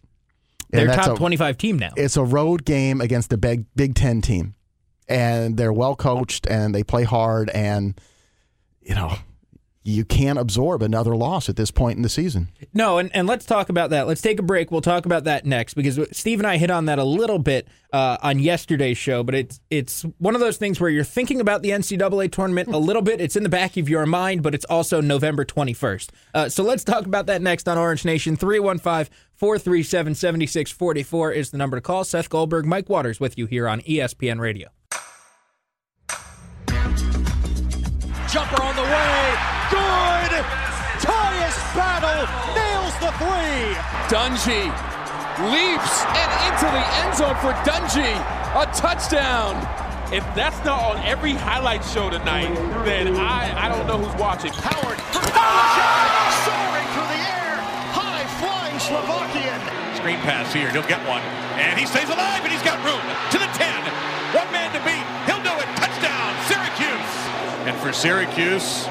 And 0.72 0.88
They're 0.88 0.96
top 0.96 1.14
a- 1.14 1.16
25 1.16 1.56
team 1.56 1.78
now. 1.78 1.90
It's 1.96 2.16
a 2.16 2.24
road 2.24 2.64
game 2.64 3.00
against 3.00 3.32
a 3.32 3.36
big 3.36 3.64
Big 3.76 3.94
Ten 3.94 4.22
team, 4.22 4.54
and 5.08 5.56
they're 5.56 5.72
well 5.72 5.94
coached 5.94 6.48
and 6.48 6.74
they 6.74 6.82
play 6.82 7.04
hard, 7.04 7.48
and 7.50 8.00
you 8.82 8.96
know 8.96 9.14
you 9.82 10.04
can't 10.04 10.38
absorb 10.38 10.82
another 10.82 11.16
loss 11.16 11.48
at 11.48 11.56
this 11.56 11.70
point 11.70 11.96
in 11.96 12.02
the 12.02 12.08
season. 12.08 12.48
No, 12.74 12.98
and, 12.98 13.10
and 13.14 13.26
let's 13.26 13.46
talk 13.46 13.70
about 13.70 13.90
that. 13.90 14.06
Let's 14.06 14.20
take 14.20 14.38
a 14.38 14.42
break. 14.42 14.70
We'll 14.70 14.82
talk 14.82 15.06
about 15.06 15.24
that 15.24 15.46
next 15.46 15.72
because 15.72 15.98
Steve 16.12 16.38
and 16.38 16.46
I 16.46 16.58
hit 16.58 16.70
on 16.70 16.84
that 16.84 16.98
a 16.98 17.04
little 17.04 17.38
bit 17.38 17.66
uh, 17.90 18.18
on 18.22 18.40
yesterday's 18.40 18.98
show. 18.98 19.22
But 19.22 19.34
it's 19.34 19.60
it's 19.70 20.02
one 20.18 20.34
of 20.34 20.40
those 20.40 20.58
things 20.58 20.80
where 20.80 20.90
you're 20.90 21.02
thinking 21.02 21.40
about 21.40 21.62
the 21.62 21.70
NCAA 21.70 22.30
tournament 22.30 22.68
a 22.68 22.76
little 22.76 23.00
bit. 23.00 23.22
It's 23.22 23.36
in 23.36 23.42
the 23.42 23.48
back 23.48 23.78
of 23.78 23.88
your 23.88 24.04
mind, 24.04 24.42
but 24.42 24.54
it's 24.54 24.66
also 24.66 25.00
November 25.00 25.46
21st. 25.46 26.10
Uh, 26.34 26.48
so 26.50 26.62
let's 26.62 26.84
talk 26.84 27.06
about 27.06 27.26
that 27.26 27.40
next 27.40 27.66
on 27.66 27.78
Orange 27.78 28.04
Nation. 28.04 28.36
315 28.36 29.10
437 29.36 30.14
7644 30.14 31.32
is 31.32 31.50
the 31.50 31.56
number 31.56 31.78
to 31.78 31.80
call. 31.80 32.04
Seth 32.04 32.28
Goldberg, 32.28 32.66
Mike 32.66 32.90
Waters 32.90 33.18
with 33.18 33.38
you 33.38 33.46
here 33.46 33.66
on 33.66 33.80
ESPN 33.80 34.40
Radio. 34.40 34.68
Jumper 38.28 38.62
on 38.62 38.76
the 38.76 38.82
way. 38.82 39.19
Good. 39.70 40.32
Tyus 41.00 41.56
Battle 41.74 42.26
nails 42.52 42.94
the 43.00 43.10
three. 43.22 43.74
Dungy 44.10 44.68
leaps 45.48 46.04
and 46.04 46.30
into 46.50 46.66
the 46.68 46.84
end 47.00 47.16
zone 47.16 47.36
for 47.40 47.52
Dungy. 47.64 48.12
A 48.58 48.66
touchdown. 48.74 49.56
If 50.12 50.26
that's 50.34 50.58
not 50.64 50.82
on 50.82 50.98
every 51.06 51.32
highlight 51.32 51.84
show 51.84 52.10
tonight, 52.10 52.52
then 52.84 53.14
I, 53.14 53.54
I 53.54 53.68
don't 53.68 53.86
know 53.86 53.96
who's 53.96 54.20
watching. 54.20 54.50
Howard 54.52 54.98
for 55.14 55.22
Kalashak, 55.22 56.10
soaring 56.42 56.88
through 56.90 57.10
the 57.14 57.22
air, 57.30 57.54
high 57.94 58.26
flying 58.42 58.78
Slovakian. 58.82 59.60
Screen 59.94 60.18
pass 60.26 60.52
here. 60.52 60.68
He'll 60.74 60.82
get 60.90 60.98
one. 61.06 61.22
And 61.62 61.78
he 61.78 61.86
stays 61.86 62.10
alive, 62.10 62.42
and 62.42 62.50
he's 62.50 62.66
got 62.66 62.82
room 62.82 62.98
to 63.30 63.38
the 63.38 63.46
10. 63.54 63.70
One 64.34 64.50
man 64.50 64.74
to 64.74 64.82
beat. 64.82 65.06
He'll 65.30 65.42
do 65.46 65.54
it. 65.62 65.68
Touchdown, 65.78 66.34
Syracuse. 66.50 67.14
And 67.70 67.76
for 67.78 67.92
Syracuse, 67.94 68.90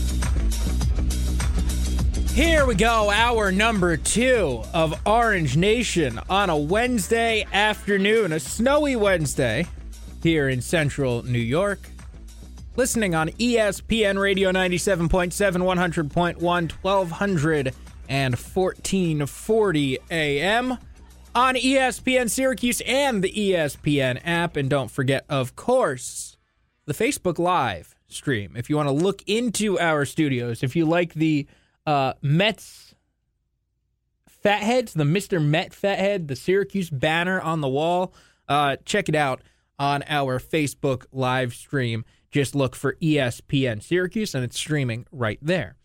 Here 2.33 2.65
we 2.65 2.75
go, 2.75 3.11
hour 3.11 3.51
number 3.51 3.97
two 3.97 4.63
of 4.73 4.97
Orange 5.05 5.57
Nation 5.57 6.17
on 6.29 6.49
a 6.49 6.55
Wednesday 6.55 7.45
afternoon, 7.51 8.31
a 8.31 8.39
snowy 8.39 8.95
Wednesday 8.95 9.67
here 10.23 10.47
in 10.47 10.61
central 10.61 11.23
New 11.23 11.39
York. 11.39 11.89
Listening 12.77 13.15
on 13.15 13.27
ESPN 13.31 14.17
Radio 14.17 14.49
97.7, 14.53 15.29
100.1, 16.09 16.71
1200 16.71 17.75
and 18.07 18.33
1440 18.33 19.99
AM 20.09 20.77
on 21.35 21.55
ESPN 21.55 22.29
Syracuse 22.29 22.81
and 22.87 23.21
the 23.21 23.31
ESPN 23.31 24.21
app. 24.23 24.55
And 24.55 24.69
don't 24.69 24.89
forget, 24.89 25.25
of 25.27 25.57
course, 25.57 26.37
the 26.85 26.93
Facebook 26.93 27.39
Live 27.39 27.93
stream. 28.07 28.53
If 28.55 28.69
you 28.69 28.77
want 28.77 28.87
to 28.87 28.93
look 28.93 29.21
into 29.27 29.77
our 29.79 30.05
studios, 30.05 30.63
if 30.63 30.77
you 30.77 30.85
like 30.85 31.13
the 31.13 31.45
uh, 31.85 32.13
Mets 32.21 32.95
fatheads, 34.27 34.93
the 34.93 35.03
Mr. 35.03 35.43
Met 35.43 35.73
fathead, 35.73 36.27
the 36.27 36.35
Syracuse 36.35 36.89
banner 36.89 37.39
on 37.39 37.61
the 37.61 37.69
wall, 37.69 38.13
uh, 38.47 38.77
check 38.85 39.07
it 39.07 39.15
out 39.15 39.41
on 39.77 40.03
our 40.07 40.39
Facebook 40.39 41.05
live 41.11 41.53
stream. 41.53 42.05
Just 42.31 42.55
look 42.55 42.75
for 42.75 42.95
ESPN 43.01 43.83
Syracuse, 43.83 44.33
and 44.33 44.43
it's 44.43 44.57
streaming 44.57 45.05
right 45.11 45.39
there. 45.41 45.75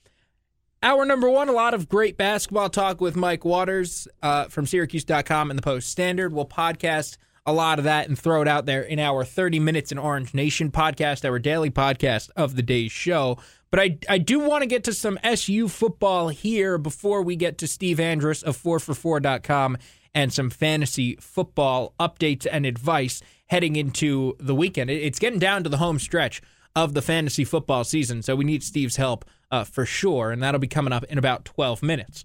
Hour 0.82 1.04
number 1.04 1.28
one, 1.28 1.48
a 1.48 1.52
lot 1.52 1.74
of 1.74 1.88
great 1.88 2.16
basketball 2.16 2.68
talk 2.68 3.00
with 3.00 3.16
Mike 3.16 3.44
Waters 3.44 4.06
uh, 4.22 4.44
from 4.44 4.66
Syracuse.com 4.66 5.50
and 5.50 5.58
the 5.58 5.62
Post 5.62 5.88
Standard. 5.88 6.32
We'll 6.32 6.46
podcast 6.46 7.16
a 7.46 7.52
lot 7.52 7.78
of 7.78 7.84
that 7.84 8.08
and 8.08 8.18
throw 8.18 8.42
it 8.42 8.48
out 8.48 8.66
there 8.66 8.82
in 8.82 8.98
our 8.98 9.24
30 9.24 9.58
Minutes 9.60 9.90
in 9.90 9.98
Orange 9.98 10.34
Nation 10.34 10.70
podcast, 10.70 11.28
our 11.28 11.38
daily 11.38 11.70
podcast 11.70 12.30
of 12.36 12.56
the 12.56 12.62
day's 12.62 12.92
show. 12.92 13.38
But 13.70 13.80
I, 13.80 13.98
I 14.08 14.18
do 14.18 14.38
want 14.40 14.62
to 14.62 14.66
get 14.66 14.84
to 14.84 14.92
some 14.92 15.18
SU 15.22 15.68
football 15.68 16.28
here 16.28 16.78
before 16.78 17.22
we 17.22 17.36
get 17.36 17.58
to 17.58 17.66
Steve 17.66 17.98
Andrus 17.98 18.42
of 18.42 18.56
4for4.com 18.56 19.76
and 20.14 20.32
some 20.32 20.50
fantasy 20.50 21.16
football 21.16 21.94
updates 22.00 22.46
and 22.50 22.64
advice 22.64 23.20
heading 23.46 23.76
into 23.76 24.34
the 24.38 24.54
weekend. 24.54 24.90
It's 24.90 25.18
getting 25.18 25.38
down 25.38 25.62
to 25.64 25.68
the 25.68 25.76
home 25.76 25.98
stretch 25.98 26.40
of 26.74 26.94
the 26.94 27.02
fantasy 27.02 27.44
football 27.44 27.84
season, 27.84 28.22
so 28.22 28.36
we 28.36 28.44
need 28.44 28.62
Steve's 28.62 28.96
help 28.96 29.24
uh, 29.50 29.64
for 29.64 29.86
sure, 29.86 30.30
and 30.30 30.42
that'll 30.42 30.60
be 30.60 30.66
coming 30.66 30.92
up 30.92 31.04
in 31.04 31.18
about 31.18 31.44
12 31.44 31.82
minutes. 31.82 32.24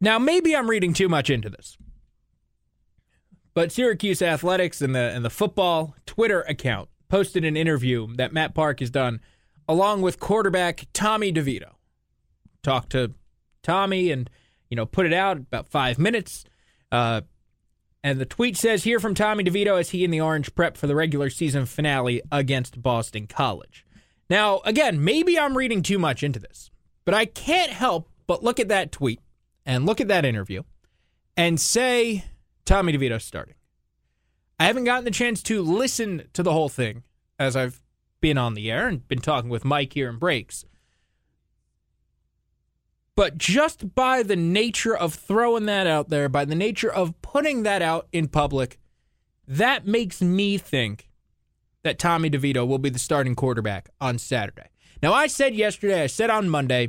Now, 0.00 0.18
maybe 0.18 0.54
I'm 0.54 0.68
reading 0.68 0.92
too 0.92 1.08
much 1.08 1.30
into 1.30 1.48
this, 1.50 1.76
but 3.54 3.72
Syracuse 3.72 4.20
Athletics 4.20 4.82
and 4.82 4.94
the 4.94 4.98
and 4.98 5.24
the 5.24 5.30
football 5.30 5.94
Twitter 6.06 6.42
account 6.42 6.88
posted 7.08 7.44
an 7.44 7.56
interview 7.56 8.12
that 8.16 8.32
Matt 8.32 8.54
Park 8.54 8.80
has 8.80 8.90
done 8.90 9.20
along 9.68 10.02
with 10.02 10.20
quarterback 10.20 10.86
Tommy 10.92 11.32
DeVito. 11.32 11.72
Talked 12.62 12.90
to 12.90 13.12
Tommy 13.62 14.10
and 14.10 14.28
you 14.70 14.76
know 14.76 14.86
put 14.86 15.06
it 15.06 15.12
out 15.12 15.36
about 15.36 15.68
five 15.68 15.98
minutes. 15.98 16.44
Uh, 16.90 17.22
and 18.04 18.20
the 18.20 18.26
tweet 18.26 18.56
says, 18.56 18.84
Hear 18.84 19.00
from 19.00 19.14
Tommy 19.14 19.44
DeVito 19.44 19.80
as 19.80 19.90
he 19.90 20.04
and 20.04 20.12
the 20.12 20.20
Orange 20.20 20.54
prep 20.54 20.76
for 20.76 20.86
the 20.86 20.94
regular 20.94 21.30
season 21.30 21.64
finale 21.64 22.20
against 22.30 22.82
Boston 22.82 23.26
College. 23.26 23.86
Now, 24.28 24.60
again, 24.66 25.02
maybe 25.02 25.38
I'm 25.38 25.56
reading 25.56 25.82
too 25.82 25.98
much 25.98 26.22
into 26.22 26.38
this, 26.38 26.70
but 27.06 27.14
I 27.14 27.24
can't 27.24 27.70
help 27.70 28.10
but 28.26 28.42
look 28.42 28.60
at 28.60 28.68
that 28.68 28.92
tweet 28.92 29.20
and 29.64 29.86
look 29.86 30.00
at 30.00 30.08
that 30.08 30.26
interview 30.26 30.62
and 31.36 31.58
say 31.58 32.24
Tommy 32.64 32.92
DeVito's 32.92 33.24
starting. 33.24 33.54
I 34.58 34.64
haven't 34.64 34.84
gotten 34.84 35.04
the 35.04 35.10
chance 35.10 35.42
to 35.44 35.62
listen 35.62 36.24
to 36.34 36.42
the 36.42 36.52
whole 36.52 36.68
thing 36.68 37.04
as 37.38 37.56
I've 37.56 37.80
been 38.24 38.38
on 38.38 38.54
the 38.54 38.70
air 38.70 38.88
and 38.88 39.06
been 39.06 39.18
talking 39.20 39.50
with 39.50 39.66
Mike 39.66 39.92
here 39.92 40.08
in 40.08 40.16
breaks. 40.16 40.64
But 43.14 43.36
just 43.36 43.94
by 43.94 44.22
the 44.22 44.34
nature 44.34 44.96
of 44.96 45.12
throwing 45.12 45.66
that 45.66 45.86
out 45.86 46.08
there, 46.08 46.30
by 46.30 46.46
the 46.46 46.54
nature 46.54 46.90
of 46.90 47.20
putting 47.20 47.64
that 47.64 47.82
out 47.82 48.08
in 48.12 48.28
public, 48.28 48.78
that 49.46 49.86
makes 49.86 50.22
me 50.22 50.56
think 50.56 51.10
that 51.82 51.98
Tommy 51.98 52.30
DeVito 52.30 52.66
will 52.66 52.78
be 52.78 52.88
the 52.88 52.98
starting 52.98 53.34
quarterback 53.34 53.90
on 54.00 54.16
Saturday. 54.16 54.70
Now, 55.02 55.12
I 55.12 55.26
said 55.26 55.54
yesterday, 55.54 56.02
I 56.02 56.06
said 56.06 56.30
on 56.30 56.48
Monday, 56.48 56.88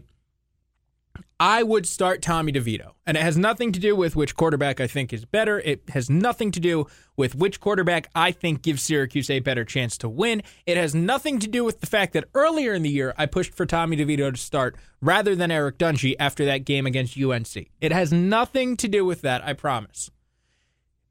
I 1.39 1.63
would 1.63 1.85
start 1.85 2.21
Tommy 2.21 2.53
DeVito. 2.53 2.93
And 3.05 3.17
it 3.17 3.23
has 3.23 3.37
nothing 3.37 3.73
to 3.73 3.79
do 3.79 3.95
with 3.95 4.15
which 4.15 4.35
quarterback 4.35 4.79
I 4.79 4.87
think 4.87 5.11
is 5.11 5.25
better. 5.25 5.59
It 5.59 5.89
has 5.89 6.09
nothing 6.09 6.49
to 6.51 6.61
do 6.61 6.87
with 7.17 7.35
which 7.35 7.59
quarterback 7.59 8.09
I 8.15 8.31
think 8.31 8.61
gives 8.61 8.81
Syracuse 8.83 9.29
a 9.29 9.41
better 9.41 9.65
chance 9.65 9.97
to 9.99 10.09
win. 10.09 10.43
It 10.65 10.77
has 10.77 10.95
nothing 10.95 11.39
to 11.39 11.47
do 11.47 11.65
with 11.65 11.81
the 11.81 11.87
fact 11.87 12.13
that 12.13 12.25
earlier 12.33 12.73
in 12.73 12.83
the 12.83 12.89
year 12.89 13.13
I 13.17 13.25
pushed 13.25 13.53
for 13.53 13.65
Tommy 13.65 13.97
DeVito 13.97 14.31
to 14.31 14.39
start 14.39 14.77
rather 15.01 15.35
than 15.35 15.51
Eric 15.51 15.77
Dungy 15.77 16.15
after 16.19 16.45
that 16.45 16.59
game 16.59 16.85
against 16.85 17.19
UNC. 17.19 17.69
It 17.81 17.91
has 17.91 18.13
nothing 18.13 18.77
to 18.77 18.87
do 18.87 19.03
with 19.03 19.21
that, 19.21 19.43
I 19.45 19.53
promise. 19.53 20.11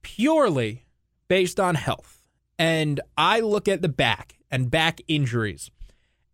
Purely 0.03 0.87
based 1.29 1.61
on 1.61 1.75
health. 1.75 2.29
And 2.59 3.01
I 3.19 3.41
look 3.41 3.69
at 3.69 3.83
the 3.83 3.89
back 3.89 4.37
and 4.51 4.71
back 4.71 5.01
injuries 5.07 5.71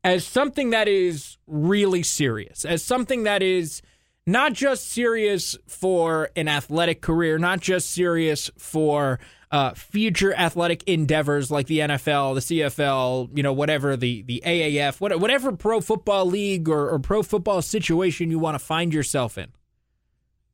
as 0.02 0.26
something 0.26 0.70
that 0.70 0.88
is 0.88 1.36
really 1.46 2.02
serious, 2.02 2.64
as 2.64 2.82
something 2.82 3.24
that 3.24 3.42
is 3.42 3.82
not 4.26 4.52
just 4.52 4.88
serious 4.88 5.56
for 5.66 6.30
an 6.36 6.48
athletic 6.48 7.00
career, 7.00 7.38
not 7.38 7.60
just 7.60 7.90
serious 7.90 8.50
for 8.58 9.18
uh, 9.50 9.72
future 9.74 10.32
athletic 10.34 10.84
endeavors 10.84 11.50
like 11.50 11.66
the 11.66 11.80
NFL, 11.80 12.34
the 12.34 12.60
CFL, 12.60 13.36
you 13.36 13.42
know, 13.42 13.52
whatever 13.52 13.96
the 13.96 14.22
the 14.22 14.42
AAF, 14.46 15.00
what- 15.00 15.18
whatever 15.18 15.52
pro 15.52 15.80
football 15.80 16.24
league 16.24 16.68
or, 16.68 16.88
or 16.88 16.98
pro 16.98 17.22
football 17.22 17.60
situation 17.60 18.30
you 18.30 18.38
want 18.38 18.54
to 18.54 18.64
find 18.64 18.94
yourself 18.94 19.36
in. 19.36 19.48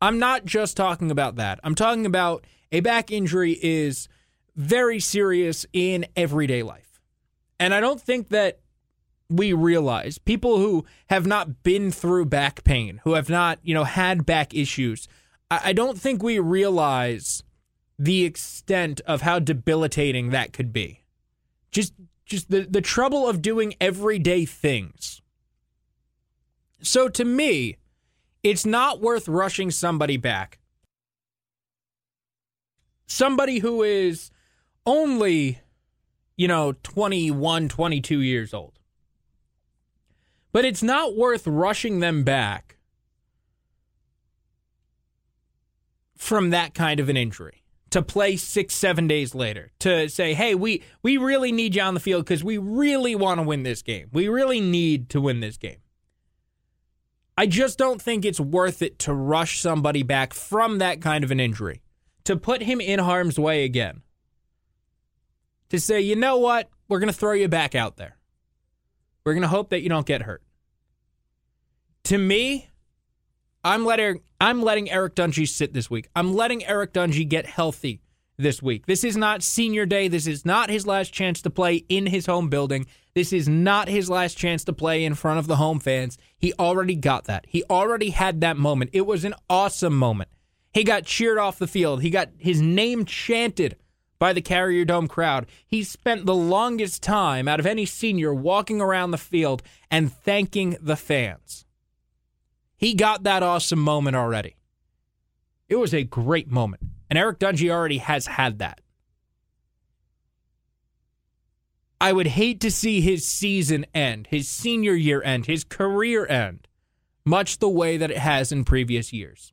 I'm 0.00 0.18
not 0.18 0.44
just 0.44 0.76
talking 0.76 1.10
about 1.10 1.36
that. 1.36 1.60
I'm 1.62 1.74
talking 1.74 2.06
about 2.06 2.44
a 2.72 2.80
back 2.80 3.10
injury 3.10 3.58
is 3.62 4.08
very 4.54 4.98
serious 5.00 5.66
in 5.72 6.06
everyday 6.16 6.62
life. 6.62 7.00
And 7.60 7.74
I 7.74 7.80
don't 7.80 8.00
think 8.00 8.30
that 8.30 8.60
we 9.28 9.52
realize 9.52 10.18
people 10.18 10.58
who 10.58 10.84
have 11.08 11.26
not 11.26 11.62
been 11.62 11.90
through 11.90 12.26
back 12.26 12.64
pain, 12.64 13.00
who 13.04 13.14
have 13.14 13.28
not, 13.28 13.58
you 13.62 13.74
know, 13.74 13.84
had 13.84 14.24
back 14.24 14.54
issues, 14.54 15.08
I, 15.50 15.60
I 15.64 15.72
don't 15.72 15.98
think 15.98 16.22
we 16.22 16.38
realize 16.38 17.42
the 17.98 18.24
extent 18.24 19.00
of 19.06 19.22
how 19.22 19.38
debilitating 19.38 20.30
that 20.30 20.52
could 20.52 20.72
be. 20.72 21.04
Just 21.70 21.94
just 22.24 22.50
the, 22.50 22.62
the 22.62 22.80
trouble 22.80 23.28
of 23.28 23.40
doing 23.40 23.74
everyday 23.80 24.44
things. 24.44 25.22
So 26.82 27.08
to 27.08 27.24
me, 27.24 27.76
it's 28.42 28.66
not 28.66 29.00
worth 29.00 29.28
rushing 29.28 29.70
somebody 29.70 30.16
back. 30.16 30.58
Somebody 33.06 33.60
who 33.60 33.82
is 33.82 34.30
only, 34.84 35.60
you 36.36 36.48
know, 36.48 36.74
21, 36.82 37.68
22 37.68 38.20
years 38.20 38.52
old. 38.52 38.80
But 40.56 40.64
it's 40.64 40.82
not 40.82 41.14
worth 41.14 41.46
rushing 41.46 42.00
them 42.00 42.24
back 42.24 42.78
from 46.16 46.48
that 46.48 46.72
kind 46.72 46.98
of 46.98 47.10
an 47.10 47.16
injury 47.18 47.62
to 47.90 48.00
play 48.00 48.36
six, 48.36 48.74
seven 48.74 49.06
days 49.06 49.34
later 49.34 49.70
to 49.80 50.08
say, 50.08 50.32
hey, 50.32 50.54
we, 50.54 50.82
we 51.02 51.18
really 51.18 51.52
need 51.52 51.74
you 51.74 51.82
on 51.82 51.92
the 51.92 52.00
field 52.00 52.24
because 52.24 52.42
we 52.42 52.56
really 52.56 53.14
want 53.14 53.38
to 53.38 53.42
win 53.42 53.64
this 53.64 53.82
game. 53.82 54.08
We 54.14 54.28
really 54.28 54.62
need 54.62 55.10
to 55.10 55.20
win 55.20 55.40
this 55.40 55.58
game. 55.58 55.76
I 57.36 57.44
just 57.44 57.76
don't 57.76 58.00
think 58.00 58.24
it's 58.24 58.40
worth 58.40 58.80
it 58.80 58.98
to 59.00 59.12
rush 59.12 59.60
somebody 59.60 60.04
back 60.04 60.32
from 60.32 60.78
that 60.78 61.02
kind 61.02 61.22
of 61.22 61.30
an 61.30 61.38
injury, 61.38 61.82
to 62.24 62.34
put 62.34 62.62
him 62.62 62.80
in 62.80 62.98
harm's 62.98 63.38
way 63.38 63.64
again. 63.64 64.00
To 65.68 65.78
say, 65.78 66.00
you 66.00 66.16
know 66.16 66.38
what? 66.38 66.70
We're 66.88 67.00
going 67.00 67.12
to 67.12 67.18
throw 67.18 67.32
you 67.32 67.46
back 67.46 67.74
out 67.74 67.98
there. 67.98 68.16
We're 69.22 69.34
going 69.34 69.42
to 69.42 69.48
hope 69.48 69.68
that 69.68 69.82
you 69.82 69.90
don't 69.90 70.06
get 70.06 70.22
hurt. 70.22 70.42
To 72.06 72.18
me, 72.18 72.68
I'm 73.64 73.84
letting 73.84 74.20
I'm 74.40 74.62
letting 74.62 74.88
Eric 74.88 75.16
Dungy 75.16 75.48
sit 75.48 75.74
this 75.74 75.90
week. 75.90 76.08
I'm 76.14 76.34
letting 76.34 76.64
Eric 76.64 76.92
Dungy 76.92 77.28
get 77.28 77.46
healthy 77.46 78.00
this 78.36 78.62
week. 78.62 78.86
This 78.86 79.02
is 79.02 79.16
not 79.16 79.42
senior 79.42 79.86
day. 79.86 80.06
This 80.06 80.28
is 80.28 80.46
not 80.46 80.70
his 80.70 80.86
last 80.86 81.12
chance 81.12 81.42
to 81.42 81.50
play 81.50 81.84
in 81.88 82.06
his 82.06 82.26
home 82.26 82.48
building. 82.48 82.86
This 83.16 83.32
is 83.32 83.48
not 83.48 83.88
his 83.88 84.08
last 84.08 84.38
chance 84.38 84.62
to 84.66 84.72
play 84.72 85.04
in 85.04 85.16
front 85.16 85.40
of 85.40 85.48
the 85.48 85.56
home 85.56 85.80
fans. 85.80 86.16
He 86.38 86.52
already 86.60 86.94
got 86.94 87.24
that. 87.24 87.44
He 87.48 87.64
already 87.64 88.10
had 88.10 88.40
that 88.40 88.56
moment. 88.56 88.90
It 88.92 89.04
was 89.04 89.24
an 89.24 89.34
awesome 89.50 89.96
moment. 89.96 90.30
He 90.72 90.84
got 90.84 91.06
cheered 91.06 91.38
off 91.38 91.58
the 91.58 91.66
field. 91.66 92.02
He 92.02 92.10
got 92.10 92.28
his 92.38 92.60
name 92.60 93.04
chanted 93.04 93.74
by 94.20 94.32
the 94.32 94.40
Carrier 94.40 94.84
Dome 94.84 95.08
crowd. 95.08 95.46
He 95.66 95.82
spent 95.82 96.24
the 96.24 96.36
longest 96.36 97.02
time 97.02 97.48
out 97.48 97.58
of 97.58 97.66
any 97.66 97.84
senior 97.84 98.32
walking 98.32 98.80
around 98.80 99.10
the 99.10 99.18
field 99.18 99.60
and 99.90 100.12
thanking 100.12 100.76
the 100.80 100.94
fans. 100.94 101.65
He 102.76 102.94
got 102.94 103.22
that 103.22 103.42
awesome 103.42 103.78
moment 103.78 104.16
already. 104.16 104.56
It 105.68 105.76
was 105.76 105.94
a 105.94 106.04
great 106.04 106.50
moment. 106.50 106.82
And 107.08 107.18
Eric 107.18 107.38
Dungy 107.38 107.70
already 107.70 107.98
has 107.98 108.26
had 108.26 108.58
that. 108.58 108.80
I 112.00 112.12
would 112.12 112.26
hate 112.26 112.60
to 112.60 112.70
see 112.70 113.00
his 113.00 113.26
season 113.26 113.86
end, 113.94 114.26
his 114.26 114.48
senior 114.48 114.94
year 114.94 115.22
end, 115.22 115.46
his 115.46 115.64
career 115.64 116.26
end, 116.26 116.68
much 117.24 117.58
the 117.58 117.68
way 117.68 117.96
that 117.96 118.10
it 118.10 118.18
has 118.18 118.52
in 118.52 118.64
previous 118.64 119.12
years. 119.12 119.52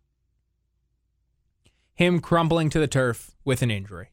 Him 1.95 2.19
crumbling 2.19 2.69
to 2.71 2.79
the 2.79 2.88
turf 2.88 3.31
with 3.45 3.62
an 3.62 3.71
injury. 3.71 4.12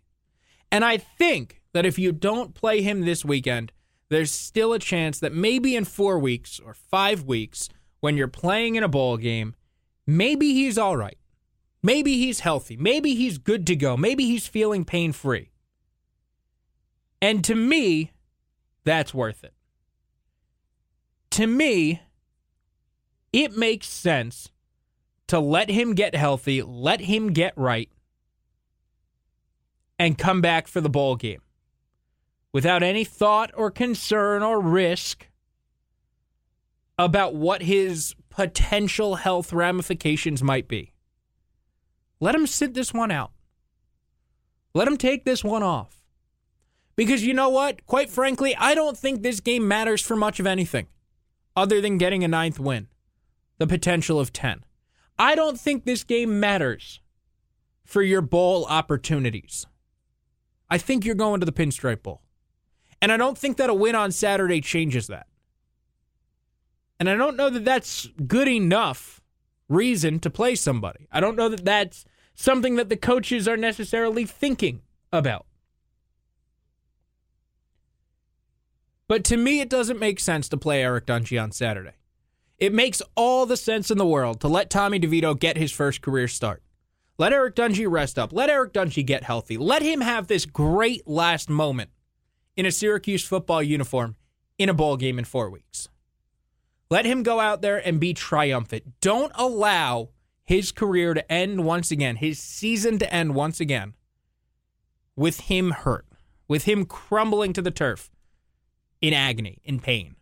And 0.71 0.85
I 0.85 0.99
think 0.99 1.61
that 1.73 1.87
if 1.87 1.99
you 1.99 2.13
don't 2.13 2.55
play 2.55 2.83
him 2.83 3.01
this 3.01 3.25
weekend, 3.25 3.73
there's 4.11 4.31
still 4.31 4.73
a 4.73 4.79
chance 4.79 5.19
that 5.19 5.33
maybe 5.33 5.75
in 5.75 5.85
four 5.85 6.19
weeks 6.19 6.61
or 6.61 6.75
five 6.75 7.25
weeks, 7.25 7.69
when 8.01 8.17
you're 8.17 8.29
playing 8.29 8.77
in 8.77 8.83
a 8.83 8.89
bowl 8.89 9.17
game, 9.17 9.55
maybe 10.07 10.53
he's 10.53 10.79
all 10.79 10.97
right. 10.97 11.19
Maybe 11.83 12.19
he's 12.19 12.41
healthy. 12.41 12.77
Maybe 12.77 13.15
he's 13.15 13.39
good 13.39 13.67
to 13.69 13.77
go. 13.77 13.97
Maybe 13.97 14.27
he's 14.27 14.47
feeling 14.47 14.85
pain 14.85 15.13
free. 15.13 15.51
And 17.23 17.45
to 17.45 17.55
me, 17.55 18.13
that's 18.85 19.15
worth 19.15 19.45
it. 19.45 19.55
To 21.33 21.47
me, 21.47 22.03
it 23.33 23.57
makes 23.57 23.89
sense 23.89 24.51
to 25.29 25.39
let 25.39 25.71
him 25.71 25.95
get 25.95 26.15
healthy, 26.15 26.61
let 26.63 27.03
him 27.03 27.33
get 27.33 27.53
right, 27.57 27.89
and 29.99 30.19
come 30.19 30.41
back 30.41 30.67
for 30.67 30.81
the 30.81 30.91
bowl 30.91 31.15
game 31.15 31.43
without 32.53 32.83
any 32.83 33.05
thought 33.05 33.51
or 33.55 33.71
concern 33.71 34.43
or 34.43 34.61
risk 34.61 35.29
about 37.05 37.35
what 37.35 37.63
his 37.63 38.15
potential 38.29 39.15
health 39.17 39.55
ramifications 39.55 40.43
might 40.43 40.69
be. 40.69 40.93
Let 42.21 42.35
him 42.35 42.47
sit 42.47 42.75
this 42.75 42.93
one 42.93 43.11
out. 43.11 43.33
Let 44.75 44.87
him 44.87 44.99
take 44.99 45.25
this 45.25 45.43
one 45.43 45.63
off. 45.63 46.03
Because 46.97 47.25
you 47.25 47.33
know 47.33 47.49
what? 47.49 47.87
Quite 47.87 48.11
frankly, 48.11 48.55
I 48.55 48.75
don't 48.75 48.99
think 48.99 49.23
this 49.23 49.41
game 49.41 49.67
matters 49.67 50.03
for 50.03 50.15
much 50.15 50.39
of 50.39 50.47
anything 50.47 50.89
other 51.57 51.81
than 51.81 51.97
getting 51.97 52.23
a 52.23 52.29
ninth 52.29 52.61
win, 52.61 52.89
the 53.57 53.67
potential 53.67 54.21
of 54.21 54.31
10. 54.31 54.63
I 55.19 55.35
don't 55.35 55.59
think 55.59 55.85
this 55.85 56.05
game 56.05 56.39
matters 56.39 57.01
for 57.83 58.03
your 58.03 58.21
bowl 58.21 58.67
opportunities. 58.67 59.67
I 60.69 60.77
think 60.77 61.07
you're 61.07 61.15
going 61.15 61.41
to 61.41 61.47
the 61.47 61.53
Pinstripe 61.53 62.03
Bowl. 62.03 62.21
And 63.01 63.11
I 63.11 63.17
don't 63.17 63.39
think 63.39 63.57
that 63.57 63.71
a 63.71 63.75
win 63.75 63.95
on 63.95 64.13
Saturday 64.13 64.61
changes 64.61 65.07
that. 65.07 65.27
And 67.01 67.09
I 67.09 67.17
don't 67.17 67.37
know 67.37 67.49
that 67.49 67.65
that's 67.65 68.09
good 68.27 68.47
enough 68.47 69.23
reason 69.71 70.21
to 70.21 70.29
play 70.29 70.55
somebody. 70.55 71.09
I 71.11 71.21
don't 71.21 71.35
know 71.35 71.49
that 71.49 71.65
that's 71.65 72.05
something 72.35 72.77
that 72.77 72.91
the 72.91 72.97
coaches 72.97 73.49
are 73.49 73.57
necessarily 73.57 74.27
thinking 74.27 74.83
about. 75.11 75.47
But 79.09 79.25
to 79.25 79.39
me, 79.39 79.61
it 79.61 79.71
doesn't 79.71 79.99
make 79.99 80.21
sense 80.21 80.49
to 80.51 80.57
play 80.57 80.83
Eric 80.83 81.07
Dungy 81.07 81.43
on 81.43 81.53
Saturday. 81.53 81.95
It 82.59 82.75
makes 82.75 83.01
all 83.17 83.47
the 83.47 83.57
sense 83.57 83.91
in 83.91 83.97
the 83.97 84.07
world 84.07 84.41
to 84.43 84.49
let 84.49 84.69
Tommy 84.69 85.01
DeVito 85.01 85.37
get 85.39 85.57
his 85.57 85.73
first 85.73 86.03
career 86.03 86.29
start. 86.29 86.63
Let 87.17 87.33
Eric 87.33 87.57
Dungy 87.57 87.91
rest 87.91 88.19
up. 88.19 88.33
Let 88.33 88.51
Eric 88.51 88.75
Dungy 88.75 89.05
get 89.05 89.25
healthy. 89.25 89.57
Let 89.57 89.83
him 89.83 90.03
have 90.03 90.27
this 90.27 90.45
great 90.45 91.09
last 91.09 91.49
moment 91.49 91.91
in 92.57 92.67
a 92.67 92.71
Syracuse 92.71 93.25
football 93.25 93.63
uniform 93.63 94.17
in 94.59 94.69
a 94.69 94.75
bowl 94.75 94.99
game 94.99 95.19
in 95.19 95.25
four 95.25 95.49
weeks. 95.49 95.89
Let 96.91 97.05
him 97.05 97.23
go 97.23 97.39
out 97.39 97.63
there 97.63 97.79
and 97.79 98.01
be 98.01 98.13
triumphant. 98.13 99.01
Don't 99.01 99.33
allow 99.37 100.11
his 100.43 100.73
career 100.73 101.15
to 101.15 101.33
end 101.33 101.65
once 101.65 101.93
again, 101.93 102.17
his 102.17 102.41
season 102.41 102.99
to 102.99 103.15
end 103.15 103.37
once 103.37 103.61
again, 103.61 103.95
with 105.15 105.41
him 105.43 105.71
hurt, 105.71 106.07
with 106.49 106.65
him 106.65 106.85
crumbling 106.85 107.53
to 107.53 107.63
the 107.63 107.71
turf 107.71 108.11
in 109.01 109.15
agony, 109.15 109.59
in 109.65 109.79
pain. 109.79 110.17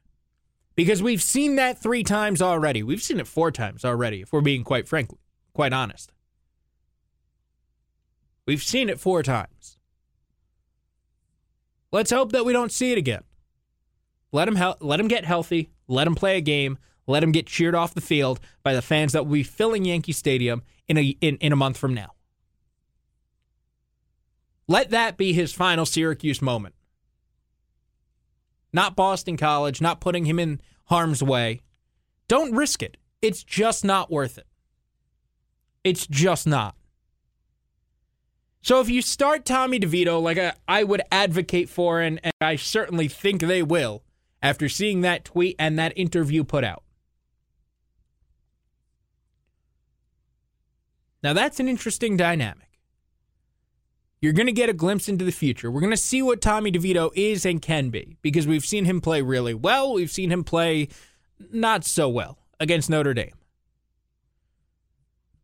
Because 0.76 1.02
we've 1.02 1.22
seen 1.22 1.56
that 1.56 1.80
three 1.82 2.04
times 2.04 2.42
already. 2.42 2.82
We've 2.82 3.02
seen 3.02 3.18
it 3.18 3.26
four 3.26 3.50
times 3.50 3.84
already, 3.84 4.20
if 4.20 4.32
we're 4.32 4.42
being 4.42 4.62
quite 4.62 4.86
frank, 4.86 5.10
quite 5.54 5.72
honest. 5.72 6.12
We've 8.46 8.62
seen 8.62 8.90
it 8.90 9.00
four 9.00 9.22
times. 9.22 9.78
Let's 11.90 12.10
hope 12.10 12.32
that 12.32 12.44
we 12.44 12.52
don't 12.52 12.70
see 12.70 12.92
it 12.92 12.98
again. 12.98 13.24
Let 14.30 14.46
him 14.46 14.56
he- 14.56 14.74
let 14.80 15.00
him 15.00 15.08
get 15.08 15.24
healthy. 15.24 15.70
Let 15.88 16.06
him 16.06 16.14
play 16.14 16.36
a 16.36 16.42
game. 16.42 16.78
Let 17.06 17.22
him 17.22 17.32
get 17.32 17.46
cheered 17.46 17.74
off 17.74 17.94
the 17.94 18.00
field 18.00 18.38
by 18.62 18.74
the 18.74 18.82
fans 18.82 19.12
that 19.14 19.24
will 19.24 19.32
be 19.32 19.42
filling 19.42 19.84
Yankee 19.84 20.12
Stadium 20.12 20.62
in 20.86 20.98
a 20.98 21.16
in, 21.20 21.36
in 21.38 21.52
a 21.52 21.56
month 21.56 21.76
from 21.78 21.94
now. 21.94 22.12
Let 24.68 24.90
that 24.90 25.16
be 25.16 25.32
his 25.32 25.52
final 25.52 25.86
Syracuse 25.86 26.42
moment 26.42 26.74
not 28.72 28.96
Boston 28.96 29.36
College, 29.36 29.80
not 29.80 30.00
putting 30.00 30.24
him 30.24 30.38
in 30.38 30.60
harm's 30.86 31.22
way. 31.22 31.60
Don't 32.26 32.54
risk 32.54 32.82
it. 32.82 32.96
It's 33.22 33.42
just 33.42 33.84
not 33.84 34.10
worth 34.10 34.38
it. 34.38 34.46
It's 35.84 36.06
just 36.06 36.46
not. 36.46 36.74
So 38.60 38.80
if 38.80 38.90
you 38.90 39.00
start 39.00 39.44
Tommy 39.44 39.80
DeVito, 39.80 40.20
like 40.20 40.38
I, 40.38 40.52
I 40.66 40.84
would 40.84 41.00
advocate 41.10 41.68
for, 41.68 42.00
and, 42.00 42.20
and 42.22 42.32
I 42.40 42.56
certainly 42.56 43.08
think 43.08 43.40
they 43.40 43.62
will, 43.62 44.02
after 44.42 44.68
seeing 44.68 45.00
that 45.00 45.24
tweet 45.24 45.56
and 45.58 45.78
that 45.78 45.92
interview 45.96 46.44
put 46.44 46.64
out. 46.64 46.82
Now 51.22 51.32
that's 51.32 51.60
an 51.60 51.68
interesting 51.68 52.16
dynamic. 52.16 52.68
You're 54.20 54.32
going 54.32 54.46
to 54.46 54.52
get 54.52 54.68
a 54.68 54.72
glimpse 54.72 55.08
into 55.08 55.24
the 55.24 55.32
future. 55.32 55.70
We're 55.70 55.80
going 55.80 55.92
to 55.92 55.96
see 55.96 56.22
what 56.22 56.40
Tommy 56.40 56.72
DeVito 56.72 57.10
is 57.14 57.46
and 57.46 57.62
can 57.62 57.90
be 57.90 58.16
because 58.20 58.48
we've 58.48 58.64
seen 58.64 58.84
him 58.84 59.00
play 59.00 59.22
really 59.22 59.54
well. 59.54 59.94
We've 59.94 60.10
seen 60.10 60.32
him 60.32 60.42
play 60.42 60.88
not 61.52 61.84
so 61.84 62.08
well 62.08 62.38
against 62.58 62.90
Notre 62.90 63.14
Dame. 63.14 63.34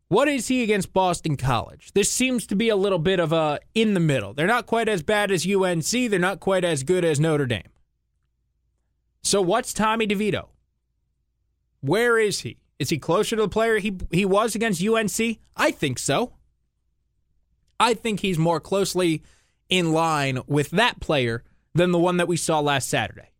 What 0.07 0.27
is 0.27 0.49
he 0.49 0.61
against 0.61 0.93
Boston 0.93 1.35
College? 1.35 1.91
This 1.93 2.11
seems 2.11 2.45
to 2.47 2.55
be 2.55 2.69
a 2.69 2.75
little 2.75 2.99
bit 2.99 3.19
of 3.19 3.31
a 3.31 3.59
in 3.73 3.95
the 3.95 3.99
middle. 3.99 4.33
They're 4.33 4.45
not 4.45 4.67
quite 4.67 4.87
as 4.87 5.01
bad 5.01 5.31
as 5.31 5.47
UNC, 5.47 5.89
they're 5.89 6.19
not 6.19 6.39
quite 6.39 6.63
as 6.63 6.83
good 6.83 7.03
as 7.03 7.19
Notre 7.19 7.47
Dame. 7.47 7.63
So 9.25 9.41
what's 9.41 9.73
Tommy 9.73 10.05
DeVito? 10.05 10.49
Where 11.81 12.19
is 12.19 12.41
he? 12.41 12.59
Is 12.77 12.91
he 12.91 12.99
closer 12.99 13.35
to 13.35 13.41
the 13.41 13.49
player 13.49 13.79
he 13.79 13.97
he 14.11 14.23
was 14.23 14.53
against 14.53 14.85
UNC? 14.85 15.39
I 15.57 15.71
think 15.71 15.97
so. 15.97 16.33
I 17.79 17.95
think 17.95 18.19
he's 18.19 18.37
more 18.37 18.59
closely 18.59 19.23
in 19.67 19.93
line 19.93 20.41
with 20.45 20.69
that 20.71 20.99
player 20.99 21.43
than 21.73 21.91
the 21.91 21.97
one 21.97 22.17
that 22.17 22.27
we 22.27 22.37
saw 22.37 22.59
last 22.59 22.87
Saturday. 22.87 23.31